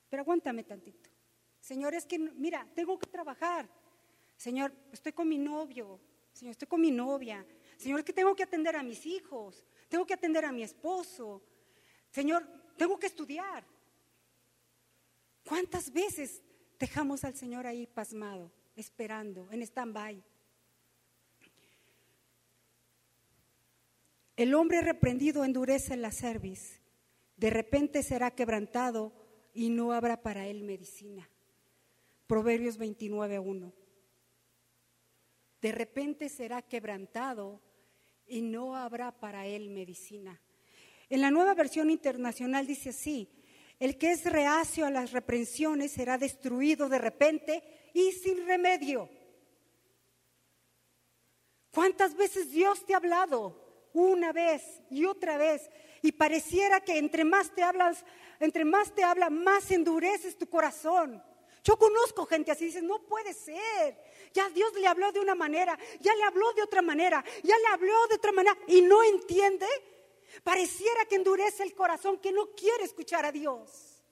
[0.09, 1.09] pero aguántame tantito.
[1.59, 3.69] Señor, es que, mira, tengo que trabajar.
[4.35, 5.99] Señor, estoy con mi novio.
[6.33, 7.45] Señor, estoy con mi novia.
[7.77, 9.65] Señor, es que tengo que atender a mis hijos.
[9.87, 11.41] Tengo que atender a mi esposo.
[12.09, 13.63] Señor, tengo que estudiar.
[15.45, 16.41] ¿Cuántas veces
[16.79, 20.23] dejamos al Señor ahí pasmado, esperando, en stand-by?
[24.37, 26.79] El hombre reprendido endurece la cerviz.
[27.37, 29.13] De repente será quebrantado
[29.53, 31.29] y no habrá para él medicina.
[32.27, 33.73] Proverbios 29.1.
[35.61, 37.61] De repente será quebrantado
[38.25, 40.41] y no habrá para él medicina.
[41.09, 43.29] En la nueva versión internacional dice así,
[43.81, 47.63] el que es reacio a las reprensiones será destruido de repente
[47.95, 49.09] y sin remedio.
[51.73, 53.89] ¿Cuántas veces Dios te ha hablado?
[53.93, 55.67] Una vez y otra vez.
[56.03, 58.05] Y pareciera que entre más te hablas,
[58.39, 61.23] entre más te habla, más endureces tu corazón.
[61.63, 63.97] Yo conozco gente así, dice, no puede ser.
[64.31, 67.67] Ya Dios le habló de una manera, ya le habló de otra manera, ya le
[67.67, 69.65] habló de otra manera y no entiende
[70.43, 74.03] Pareciera que endurece el corazón, que no quiere escuchar a Dios.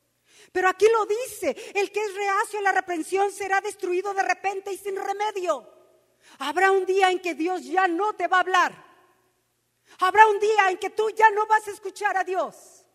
[0.51, 4.71] Pero aquí lo dice, el que es reacio a la reprensión será destruido de repente
[4.71, 5.69] y sin remedio.
[6.39, 8.89] Habrá un día en que Dios ya no te va a hablar.
[9.99, 12.85] Habrá un día en que tú ya no vas a escuchar a Dios.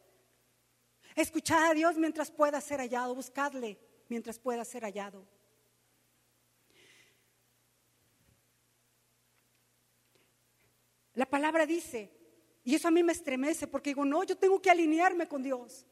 [1.14, 5.24] Escuchad a Dios mientras pueda ser hallado, buscadle mientras pueda ser hallado.
[11.14, 12.10] La palabra dice,
[12.64, 15.87] y eso a mí me estremece porque digo, no, yo tengo que alinearme con Dios.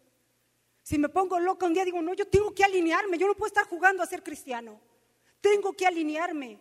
[0.83, 3.49] Si me pongo loca un día, digo, no, yo tengo que alinearme, yo no puedo
[3.49, 4.81] estar jugando a ser cristiano.
[5.41, 6.59] Tengo que alinearme.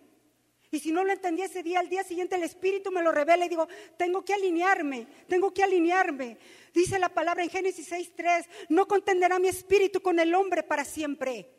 [0.70, 3.46] Y si no lo entendí ese día, al día siguiente el Espíritu me lo revela
[3.46, 6.38] y digo, tengo que alinearme, tengo que alinearme.
[6.74, 11.50] Dice la palabra en Génesis 6.3, no contenderá mi espíritu con el hombre para siempre.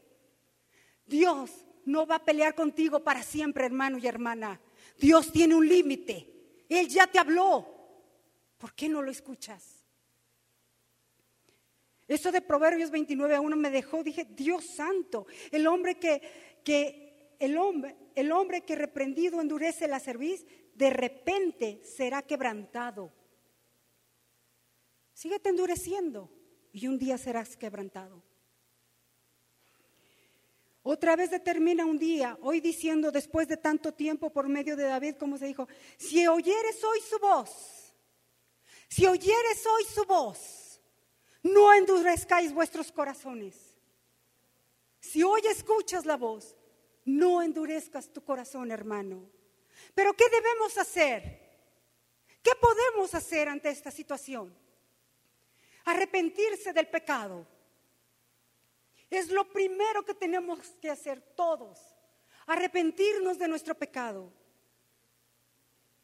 [1.06, 1.50] Dios
[1.84, 4.60] no va a pelear contigo para siempre, hermano y hermana.
[4.98, 6.28] Dios tiene un límite.
[6.68, 7.81] Él ya te habló.
[8.62, 9.82] ¿Por qué no lo escuchas?
[12.06, 16.22] Eso de Proverbios 29 a 1 me dejó, dije, Dios santo, el hombre que,
[16.62, 20.46] que el hombre, el hombre que reprendido endurece la cerviz,
[20.76, 23.12] de repente será quebrantado.
[25.12, 26.30] Síguete endureciendo
[26.72, 28.22] y un día serás quebrantado.
[30.84, 35.16] Otra vez determina un día, hoy diciendo después de tanto tiempo por medio de David,
[35.16, 37.81] como se dijo, si oyeres hoy su voz,
[38.92, 40.78] si oyeres hoy su voz,
[41.42, 43.56] no endurezcáis vuestros corazones.
[45.00, 46.54] Si hoy escuchas la voz,
[47.06, 49.30] no endurezcas tu corazón, hermano.
[49.94, 51.40] Pero ¿qué debemos hacer?
[52.42, 54.54] ¿Qué podemos hacer ante esta situación?
[55.86, 57.46] Arrepentirse del pecado.
[59.08, 61.80] Es lo primero que tenemos que hacer todos.
[62.44, 64.30] Arrepentirnos de nuestro pecado.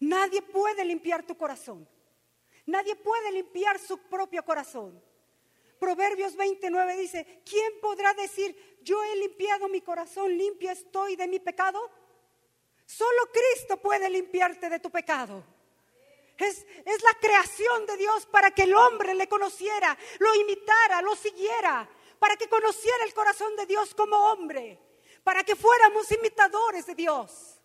[0.00, 1.86] Nadie puede limpiar tu corazón.
[2.68, 5.02] Nadie puede limpiar su propio corazón.
[5.80, 11.40] Proverbios 29 dice, ¿quién podrá decir, yo he limpiado mi corazón, limpia estoy de mi
[11.40, 11.80] pecado?
[12.84, 15.42] Solo Cristo puede limpiarte de tu pecado.
[16.36, 21.16] Es, es, la creación de Dios para que el hombre le conociera, lo imitara, lo
[21.16, 24.78] siguiera, para que conociera el corazón de Dios como hombre,
[25.24, 27.62] para que fuéramos imitadores de Dios.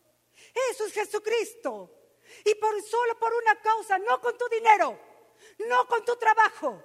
[0.71, 2.02] Eso es Jesucristo.
[2.45, 4.99] Y por solo por una causa, no con tu dinero,
[5.59, 6.83] no con tu trabajo,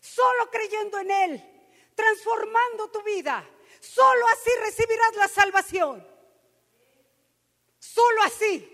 [0.00, 3.48] solo creyendo en Él, transformando tu vida.
[3.80, 6.06] Solo así recibirás la salvación.
[7.78, 8.72] Solo así.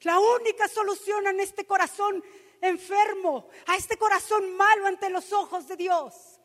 [0.00, 2.22] La única solución en este corazón
[2.60, 6.40] enfermo, a este corazón malo ante los ojos de Dios.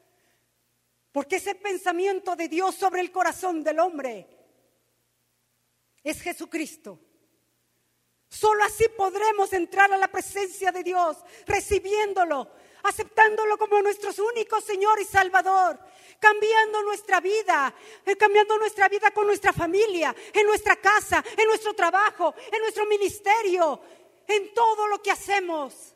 [1.12, 4.28] Porque ese pensamiento de Dios sobre el corazón del hombre
[6.04, 7.00] es Jesucristo.
[8.32, 12.48] Solo así podremos entrar a la presencia de Dios, recibiéndolo,
[12.84, 15.78] aceptándolo como nuestro único Señor y Salvador,
[16.18, 17.76] cambiando nuestra vida,
[18.06, 22.86] eh, cambiando nuestra vida con nuestra familia, en nuestra casa, en nuestro trabajo, en nuestro
[22.86, 23.82] ministerio,
[24.26, 25.94] en todo lo que hacemos.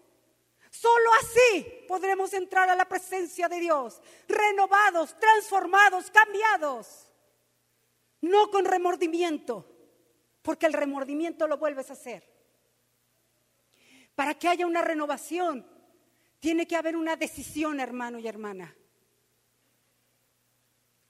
[0.69, 7.07] Solo así podremos entrar a la presencia de Dios, renovados, transformados, cambiados,
[8.19, 9.74] no con remordimiento
[10.45, 12.23] porque el remordimiento lo vuelves a hacer.
[14.13, 15.67] Para que haya una renovación,
[16.39, 18.73] tiene que haber una decisión, hermano y hermana.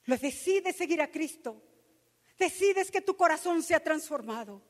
[0.06, 1.62] Lo decides seguir a Cristo.
[2.40, 4.62] Decides que tu corazón sea transformado.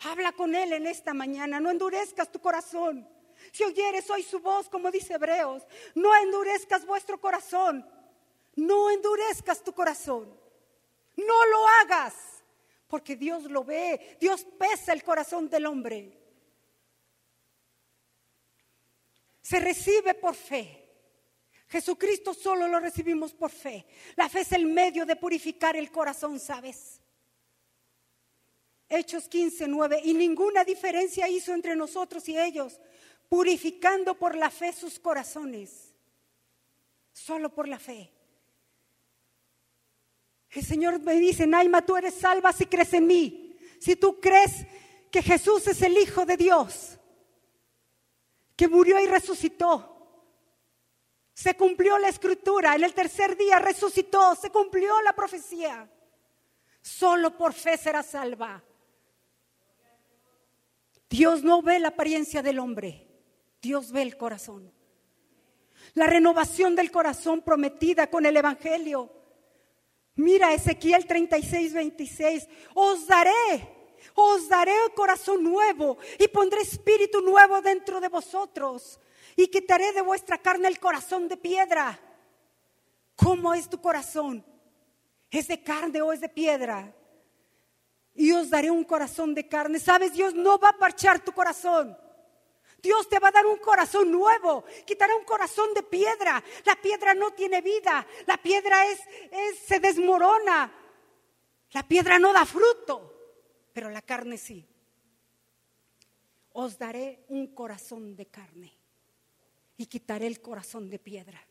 [0.00, 1.60] Habla con Él en esta mañana.
[1.60, 3.08] No endurezcas tu corazón.
[3.52, 5.62] Si oyeres hoy su voz, como dice Hebreos,
[5.94, 7.88] no endurezcas vuestro corazón.
[8.56, 10.36] No endurezcas tu corazón.
[11.16, 12.33] No lo hagas,
[12.88, 14.16] porque Dios lo ve.
[14.20, 16.18] Dios pesa el corazón del hombre.
[19.42, 20.80] Se recibe por fe.
[21.68, 23.86] Jesucristo solo lo recibimos por fe.
[24.16, 27.00] La fe es el medio de purificar el corazón, ¿sabes?
[28.88, 30.00] Hechos 15, 9.
[30.04, 32.80] Y ninguna diferencia hizo entre nosotros y ellos,
[33.28, 35.94] purificando por la fe sus corazones.
[37.12, 38.10] Solo por la fe.
[40.54, 43.56] El Señor me dice, Naima, tú eres salva si crees en mí.
[43.80, 44.66] Si tú crees
[45.10, 46.98] que Jesús es el Hijo de Dios,
[48.56, 49.90] que murió y resucitó.
[51.34, 55.90] Se cumplió la escritura, en el tercer día resucitó, se cumplió la profecía.
[56.80, 58.62] Solo por fe será salva.
[61.10, 63.08] Dios no ve la apariencia del hombre,
[63.60, 64.72] Dios ve el corazón.
[65.94, 69.23] La renovación del corazón prometida con el Evangelio.
[70.16, 72.48] Mira Ezequiel 36, 26.
[72.74, 73.68] Os daré,
[74.14, 79.00] os daré un corazón nuevo y pondré espíritu nuevo dentro de vosotros
[79.34, 81.98] y quitaré de vuestra carne el corazón de piedra.
[83.16, 84.44] ¿Cómo es tu corazón?
[85.30, 86.94] ¿Es de carne o es de piedra?
[88.14, 89.80] Y os daré un corazón de carne.
[89.80, 91.98] Sabes, Dios no va a parchar tu corazón.
[92.84, 96.44] Dios te va a dar un corazón nuevo, quitará un corazón de piedra.
[96.66, 99.00] La piedra no tiene vida, la piedra es,
[99.66, 100.70] se desmorona.
[101.72, 104.68] La piedra no da fruto, pero la carne sí.
[106.52, 108.76] Os daré un corazón de carne
[109.78, 111.42] y quitaré el corazón de piedra.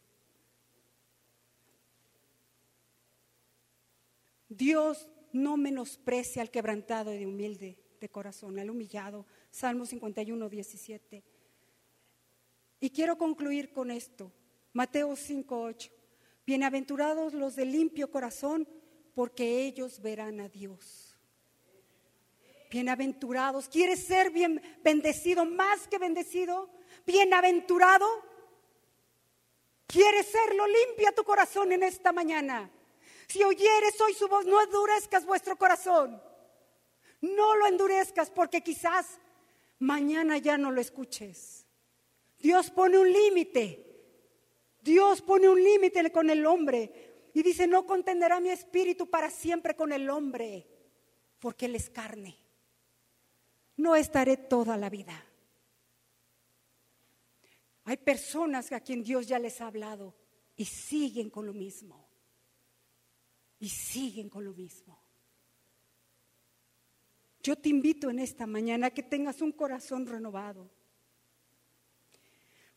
[4.49, 9.25] Dios no menosprecia al quebrantado y humilde de corazón, al humillado.
[9.53, 11.23] Salmo 51, 17.
[12.79, 14.31] Y quiero concluir con esto.
[14.73, 15.91] Mateo 5, 8.
[16.43, 18.67] Bienaventurados los de limpio corazón,
[19.13, 21.15] porque ellos verán a Dios.
[22.71, 23.69] Bienaventurados.
[23.69, 26.71] ¿Quieres ser bien bendecido, más que bendecido?
[27.05, 28.07] bienaventurado?
[29.85, 30.65] ¿Quieres serlo?
[30.65, 32.71] Limpia tu corazón en esta mañana.
[33.27, 36.19] Si oyeres hoy su voz, no endurezcas vuestro corazón.
[37.21, 39.19] No lo endurezcas porque quizás
[39.80, 41.65] mañana ya no lo escuches.
[42.39, 43.80] Dios pone un límite.
[44.82, 49.76] Dios pone un límite con el hombre y dice, no contenderá mi espíritu para siempre
[49.76, 50.67] con el hombre,
[51.39, 52.38] porque él es carne.
[53.78, 55.26] No estaré toda la vida.
[57.86, 60.15] Hay personas a quien Dios ya les ha hablado
[60.55, 62.07] y siguen con lo mismo.
[63.59, 65.02] Y siguen con lo mismo.
[67.43, 70.69] Yo te invito en esta mañana a que tengas un corazón renovado.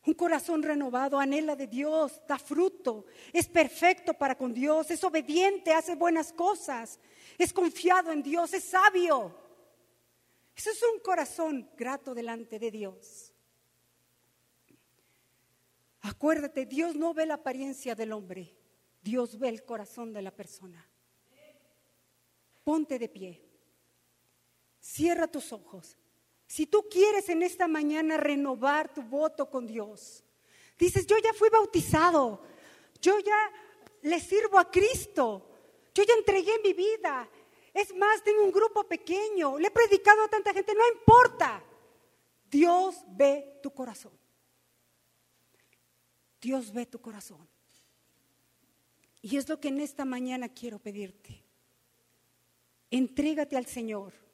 [0.05, 5.73] Un corazón renovado anhela de Dios, da fruto, es perfecto para con Dios, es obediente,
[5.73, 6.99] hace buenas cosas,
[7.37, 9.35] es confiado en Dios, es sabio.
[10.55, 13.33] Eso es un corazón grato delante de Dios.
[16.01, 18.55] Acuérdate, Dios no ve la apariencia del hombre,
[19.01, 20.85] Dios ve el corazón de la persona.
[22.63, 23.46] Ponte de pie,
[24.87, 25.97] cierra tus ojos.
[26.47, 30.23] Si tú quieres en esta mañana renovar tu voto con Dios,
[30.79, 32.41] dices, yo ya fui bautizado,
[33.01, 33.51] yo ya
[34.03, 35.49] le sirvo a Cristo,
[35.93, 37.29] yo ya entregué mi vida.
[37.73, 41.61] Es más, tengo un grupo pequeño, le he predicado a tanta gente, no importa.
[42.49, 44.13] Dios ve tu corazón.
[46.39, 47.45] Dios ve tu corazón.
[49.21, 51.43] Y es lo que en esta mañana quiero pedirte.
[52.89, 54.26] Entrégate al Señor.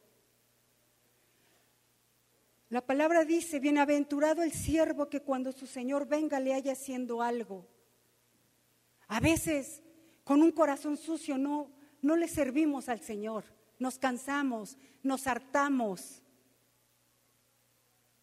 [2.73, 7.67] La palabra dice, bienaventurado el siervo que cuando su Señor venga le haya haciendo algo.
[9.09, 9.83] A veces
[10.23, 11.71] con un corazón sucio no,
[12.01, 13.43] no le servimos al Señor.
[13.77, 16.23] Nos cansamos, nos hartamos,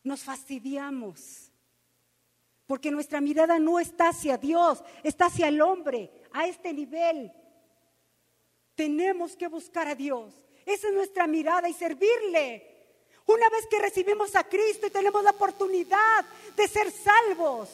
[0.03, 1.53] nos fastidiamos
[2.67, 7.33] porque nuestra mirada no está hacia Dios, está hacia el hombre, a este nivel.
[8.75, 10.35] Tenemos que buscar a Dios.
[10.67, 12.70] Esa es nuestra mirada y servirle.
[13.33, 16.25] Una vez que recibimos a Cristo y tenemos la oportunidad
[16.57, 17.69] de ser salvos,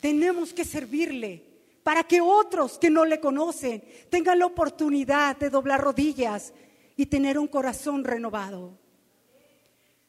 [0.00, 1.44] tenemos que servirle
[1.84, 6.52] para que otros que no le conocen tengan la oportunidad de doblar rodillas
[6.96, 8.76] y tener un corazón renovado.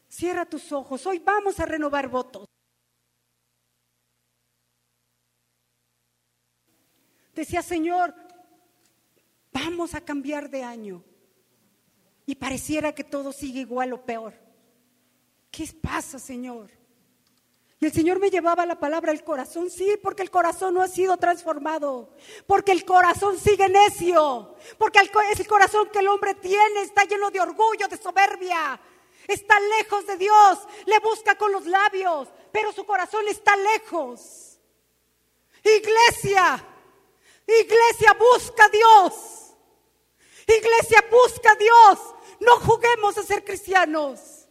[0.09, 1.05] Cierra tus ojos.
[1.05, 2.47] Hoy vamos a renovar votos.
[7.35, 8.15] Decía, Señor,
[9.53, 11.03] vamos a cambiar de año.
[12.31, 14.33] Y pareciera que todo sigue igual o peor.
[15.51, 16.71] ¿Qué pasa, Señor?
[17.77, 20.87] Y el Señor me llevaba la palabra el corazón, sí, porque el corazón no ha
[20.87, 22.15] sido transformado,
[22.47, 27.31] porque el corazón sigue necio, porque es el corazón que el hombre tiene, está lleno
[27.31, 28.79] de orgullo, de soberbia,
[29.27, 34.57] está lejos de Dios, le busca con los labios, pero su corazón está lejos.
[35.65, 36.65] Iglesia,
[37.45, 39.41] iglesia, busca a Dios.
[40.47, 42.15] Iglesia, busca a Dios.
[42.41, 44.47] No juguemos a ser cristianos.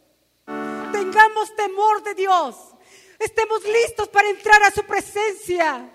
[0.91, 2.55] Tengamos temor de Dios.
[3.19, 5.89] Estemos listos para entrar a su presencia.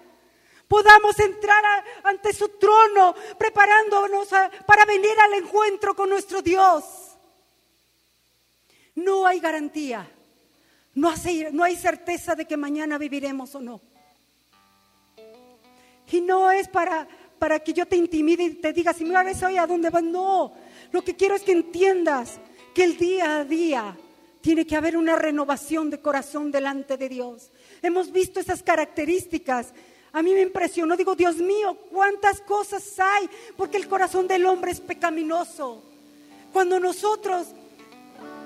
[0.68, 4.28] Podamos entrar ante su trono preparándonos
[4.66, 6.84] para venir al encuentro con nuestro Dios.
[8.94, 10.08] No hay garantía.
[10.94, 11.12] No,
[11.62, 13.80] hay certeza de que mañana viviremos o no.
[16.10, 17.06] Y no es para,
[17.38, 20.02] para que yo te intimide y te diga, si me hoy a dónde vas.
[20.02, 20.54] No,
[20.96, 22.40] lo que quiero es que entiendas
[22.74, 23.94] que el día a día
[24.40, 27.50] tiene que haber una renovación de corazón delante de Dios.
[27.82, 29.74] Hemos visto esas características.
[30.14, 33.28] A mí me impresionó, digo, Dios mío, cuántas cosas hay,
[33.58, 35.82] porque el corazón del hombre es pecaminoso.
[36.50, 37.48] Cuando nosotros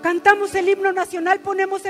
[0.03, 1.83] cantamos el himno nacional, ponemos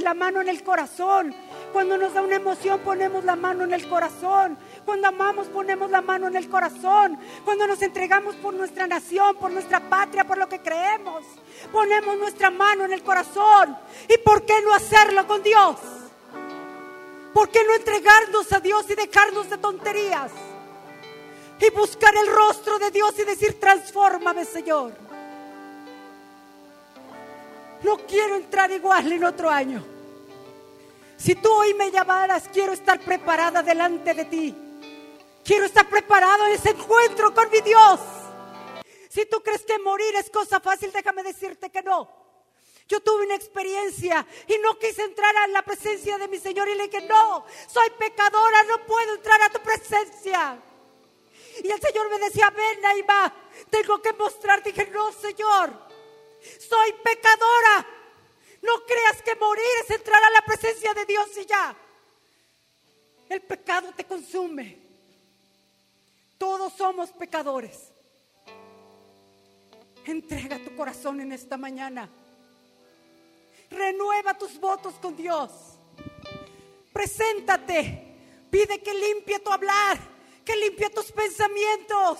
[0.00, 1.34] la mano en el corazón.
[1.76, 4.56] Cuando nos da una emoción, ponemos la mano en el corazón.
[4.86, 7.18] Cuando amamos ponemos la mano en el corazón.
[7.44, 11.22] Cuando nos entregamos por nuestra nación, por nuestra patria, por lo que creemos,
[11.70, 13.76] ponemos nuestra mano en el corazón.
[14.08, 15.76] ¿Y por qué no hacerlo con Dios?
[17.34, 20.32] ¿Por qué no entregarnos a Dios y dejarnos de tonterías?
[21.60, 24.94] Y buscar el rostro de Dios y decir, transfórmame, Señor.
[27.82, 29.95] No quiero entrar igual en otro año.
[31.16, 34.54] Si tú hoy me llamaras, quiero estar preparada delante de ti.
[35.44, 38.00] Quiero estar preparado en ese encuentro con mi Dios.
[39.08, 42.08] Si tú crees que morir es cosa fácil, déjame decirte que no.
[42.88, 46.74] Yo tuve una experiencia y no quise entrar a la presencia de mi Señor y
[46.74, 50.60] le dije, no, soy pecadora, no puedo entrar a tu presencia.
[51.62, 53.32] Y el Señor me decía, ven va,
[53.70, 54.70] tengo que mostrarte.
[54.70, 55.72] Dije, no, Señor,
[56.58, 57.86] soy pecadora.
[58.66, 61.76] No creas que morir es entrar a la presencia de Dios y ya.
[63.28, 64.78] El pecado te consume.
[66.36, 67.92] Todos somos pecadores.
[70.04, 72.10] Entrega tu corazón en esta mañana.
[73.70, 75.50] Renueva tus votos con Dios.
[76.92, 78.02] Preséntate.
[78.50, 79.98] Pide que limpie tu hablar,
[80.44, 82.18] que limpie tus pensamientos,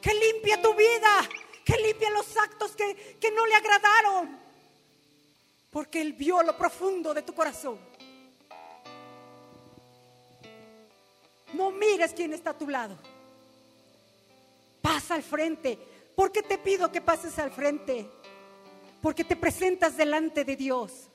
[0.00, 1.28] que limpie tu vida,
[1.64, 4.41] que limpie los actos que, que no le agradaron.
[5.72, 7.78] Porque Él vio lo profundo de tu corazón.
[11.54, 12.96] No mires quién está a tu lado.
[14.82, 15.78] Pasa al frente.
[16.14, 18.06] ¿Por qué te pido que pases al frente?
[19.00, 21.08] Porque te presentas delante de Dios.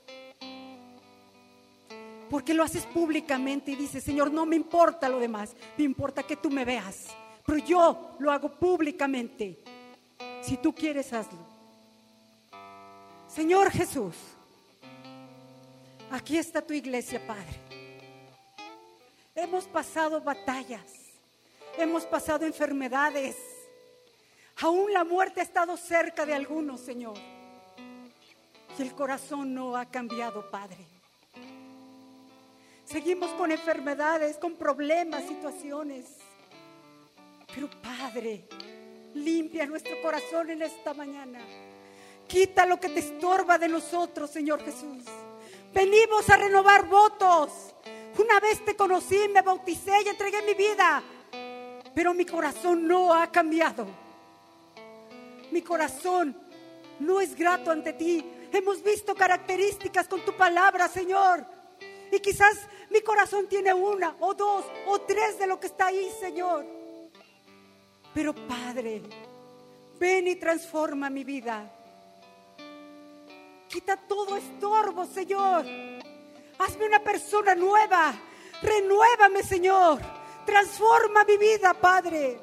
[2.29, 6.35] Porque lo haces públicamente y dices, Señor, no me importa lo demás, me importa que
[6.35, 7.05] tú me veas.
[7.45, 9.59] Pero yo lo hago públicamente.
[10.41, 11.39] Si tú quieres, hazlo.
[13.27, 14.15] Señor Jesús,
[16.11, 17.59] aquí está tu iglesia, Padre.
[19.35, 20.81] Hemos pasado batallas,
[21.77, 23.35] hemos pasado enfermedades.
[24.61, 27.17] Aún la muerte ha estado cerca de algunos, Señor.
[28.77, 30.85] Y el corazón no ha cambiado, Padre.
[32.85, 36.05] Seguimos con enfermedades, con problemas, situaciones.
[37.53, 38.47] Pero Padre,
[39.13, 41.39] limpia nuestro corazón en esta mañana.
[42.27, 45.03] Quita lo que te estorba de nosotros, Señor Jesús.
[45.77, 47.51] Venimos a renovar votos.
[48.17, 51.03] Una vez te conocí, me bauticé y entregué mi vida,
[51.93, 53.85] pero mi corazón no ha cambiado.
[55.51, 56.35] Mi corazón
[56.99, 58.25] no es grato ante ti.
[58.51, 61.45] Hemos visto características con tu palabra, Señor.
[62.11, 62.57] Y quizás
[62.89, 66.65] mi corazón tiene una o dos o tres de lo que está ahí, Señor.
[68.15, 69.03] Pero Padre,
[69.99, 71.71] ven y transforma mi vida.
[73.67, 75.65] Quita todo estorbo, Señor.
[76.59, 78.13] Hazme una persona nueva.
[78.61, 79.99] Renuévame, Señor.
[80.45, 82.39] Transforma mi vida, Padre.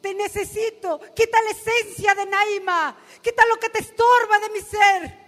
[0.00, 1.00] Te necesito.
[1.14, 2.96] Quita la esencia de Naima.
[3.22, 5.24] Quita lo que te estorba de mi ser.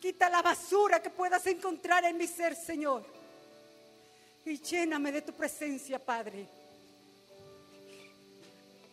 [0.00, 3.04] Quita la basura que puedas encontrar en mi ser, Señor.
[4.44, 6.46] Y lléname de tu presencia, Padre.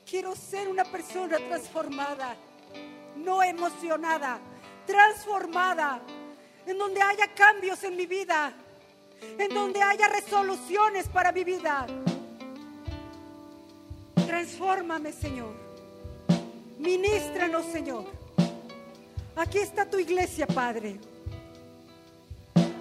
[0.10, 2.38] Quiero ser una persona transformada,
[3.16, 4.40] no emocionada
[4.86, 6.02] transformada,
[6.66, 8.54] en donde haya cambios en mi vida,
[9.38, 11.88] en donde haya resoluciones para mi vida.
[14.26, 15.54] Transfórmame, Señor.
[16.80, 18.06] Ministranos, Señor.
[19.36, 21.00] Aquí está tu iglesia, Padre.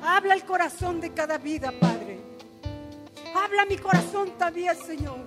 [0.02, 2.18] Habla el corazón de cada vida, Padre.
[3.34, 5.18] Habla mi corazón también, Señor.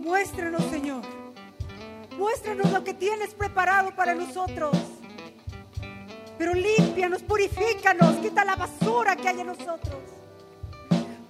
[0.00, 1.21] Muéstranos, Señor.
[2.18, 4.76] Muéstranos lo que tienes preparado para nosotros.
[6.38, 10.00] Pero límpianos, purifícanos, quita la basura que hay en nosotros.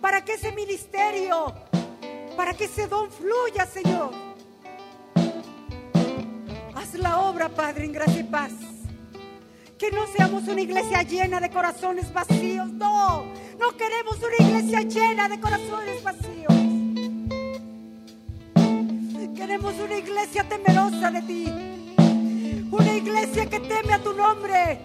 [0.00, 1.54] Para que ese ministerio,
[2.36, 4.10] para que ese don fluya, Señor.
[6.74, 8.52] Haz la obra, Padre, en gracia y paz.
[9.78, 12.68] Que no seamos una iglesia llena de corazones vacíos.
[12.72, 13.24] No,
[13.58, 16.51] no queremos una iglesia llena de corazones vacíos.
[19.42, 21.46] Queremos una iglesia temerosa de ti.
[22.70, 24.78] Una iglesia que teme a tu nombre.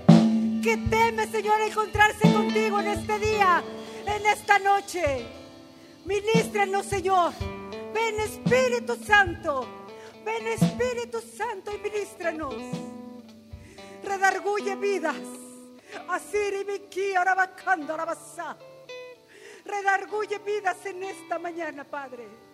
[0.63, 3.63] Que teme, Señor, encontrarse contigo en este día,
[4.03, 5.27] en esta noche.
[6.05, 7.33] Ministranos, Señor.
[7.93, 9.67] Ven Espíritu Santo.
[10.25, 12.55] Ven Espíritu Santo y ministranos
[14.03, 15.21] redarguye vidas.
[16.09, 18.57] Asiri miki arabacando arabasá.
[19.63, 22.46] Redarguye vidas en esta mañana, Padre.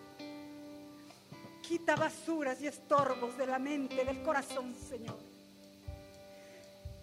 [1.63, 5.17] Quita basuras y estorbos de la mente, del corazón, Señor.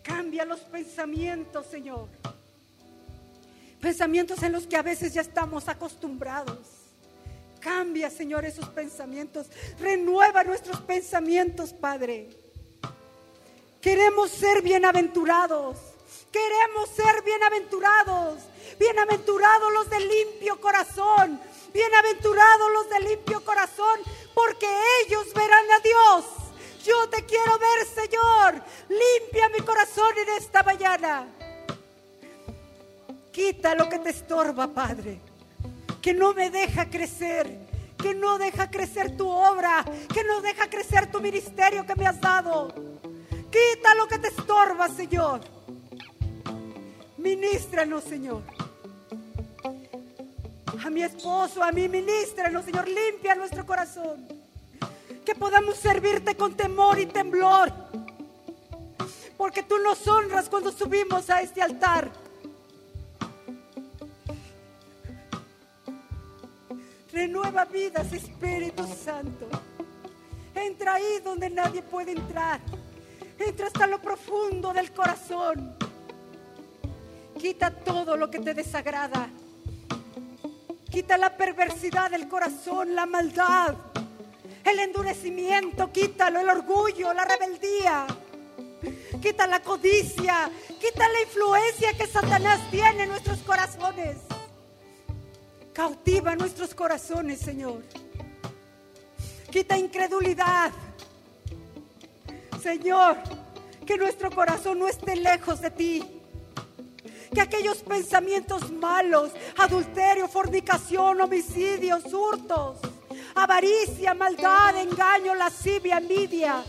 [0.02, 2.08] Cambia los pensamientos, Señor.
[3.80, 6.58] Pensamientos en los que a veces ya estamos acostumbrados.
[7.58, 9.46] Cambia, Señor, esos pensamientos.
[9.78, 12.28] Renueva nuestros pensamientos, Padre.
[13.80, 15.78] Queremos ser bienaventurados.
[16.30, 18.40] Queremos ser bienaventurados.
[18.78, 21.40] Bienaventurados los de limpio corazón.
[21.72, 24.00] Bienaventurados los de limpio corazón,
[24.34, 24.66] porque
[25.04, 26.24] ellos verán a Dios.
[26.84, 28.62] Yo te quiero ver, Señor.
[28.88, 31.26] Limpia mi corazón en esta mañana.
[33.32, 35.20] Quita lo que te estorba, Padre.
[36.00, 37.68] Que no me deja crecer.
[37.98, 39.84] Que no deja crecer tu obra.
[40.12, 42.72] Que no deja crecer tu ministerio que me has dado.
[43.50, 45.40] Quita lo que te estorba, Señor.
[47.18, 48.42] Ministranos, Señor.
[50.78, 52.86] A mi esposo, a mí, ministranos, Señor.
[52.88, 54.26] Limpia nuestro corazón.
[55.24, 57.72] Que podamos servirte con temor y temblor.
[59.36, 62.10] Porque tú nos honras cuando subimos a este altar.
[67.12, 69.48] Renueva vidas, Espíritu Santo.
[70.54, 72.60] Entra ahí donde nadie puede entrar.
[73.38, 75.74] Entra hasta lo profundo del corazón.
[77.38, 79.28] Quita todo lo que te desagrada.
[80.90, 83.76] Quita la perversidad del corazón, la maldad,
[84.64, 88.06] el endurecimiento, quítalo, el orgullo, la rebeldía.
[89.22, 94.16] Quita la codicia, quita la influencia que Satanás tiene en nuestros corazones.
[95.72, 97.82] Cautiva nuestros corazones, Señor.
[99.50, 100.72] Quita incredulidad,
[102.60, 103.16] Señor,
[103.86, 106.19] que nuestro corazón no esté lejos de ti.
[107.32, 112.78] Que aquellos pensamientos malos, adulterio, fornicación, homicidios, hurtos,
[113.34, 116.64] avaricia, maldad, engaño, lascivia, envidia,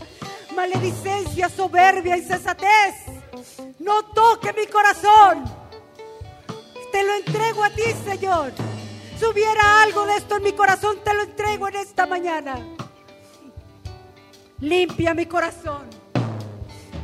[0.54, 2.94] maledicencia, soberbia, insensatez,
[3.80, 5.44] no toque mi corazón.
[6.92, 8.52] Te lo entrego a ti, Señor.
[9.18, 12.56] Si hubiera algo de esto en mi corazón, te lo entrego en esta mañana.
[14.60, 15.88] Limpia mi corazón.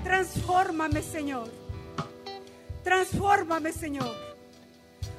[0.05, 1.58] Transfórmame, Señor.
[2.89, 4.17] Transfórmame, Señor.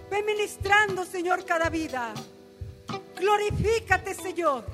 [0.10, 2.16] Ve ministrando, Señor, cada vida.
[3.16, 4.66] Glorifícate, Señor.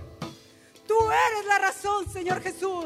[0.88, 2.86] Tú eres la razón, Señor Jesús.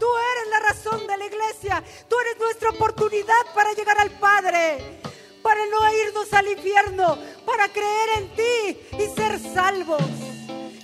[0.00, 1.84] Tú eres la razón de la iglesia.
[2.08, 5.00] Tú eres nuestra oportunidad para llegar al Padre.
[5.40, 7.16] Para no irnos al infierno.
[7.46, 10.02] Para creer en ti y ser salvos.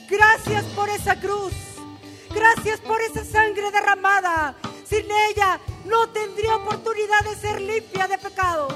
[0.08, 1.54] Gracias por esa cruz.
[2.32, 4.54] Gracias por esa sangre derramada.
[4.90, 8.66] Sin ella no tendría oportunidad de ser limpia de pecado.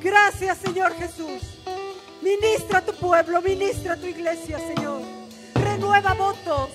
[0.00, 1.42] Gracias, Señor Jesús.
[2.20, 5.00] Ministra a tu pueblo, ministra a tu iglesia, Señor.
[5.54, 6.70] Renueva votos,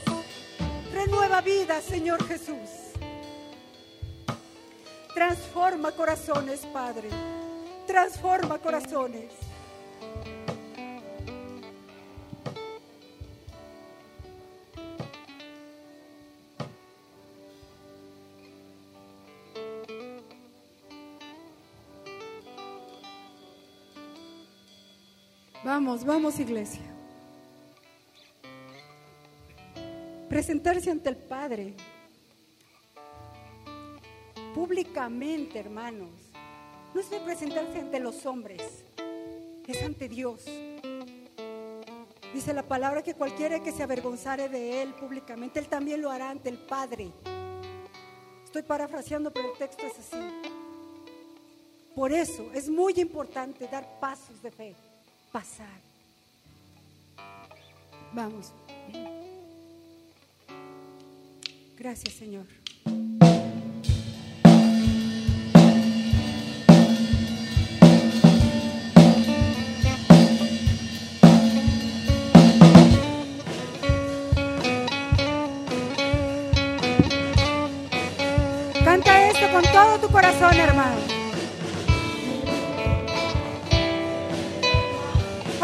[0.93, 2.69] renueva vida, Señor Jesús.
[5.13, 7.09] Transforma corazones, Padre.
[7.85, 9.33] Transforma corazones.
[25.81, 26.81] Vamos, vamos iglesia.
[30.27, 31.73] Presentarse ante el Padre
[34.53, 36.09] públicamente, hermanos,
[36.93, 38.83] no es de presentarse ante los hombres,
[39.65, 40.43] es ante Dios.
[42.33, 46.29] Dice la palabra que cualquiera que se avergonzare de Él públicamente, Él también lo hará
[46.29, 47.09] ante el Padre.
[48.43, 50.17] Estoy parafraseando, pero el texto es así.
[51.95, 54.75] Por eso es muy importante dar pasos de fe
[55.31, 55.79] pasar.
[58.13, 58.51] Vamos.
[61.77, 62.45] Gracias, Señor.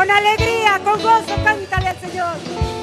[0.05, 2.74] Con alegría, con gozo, cántale al Señor.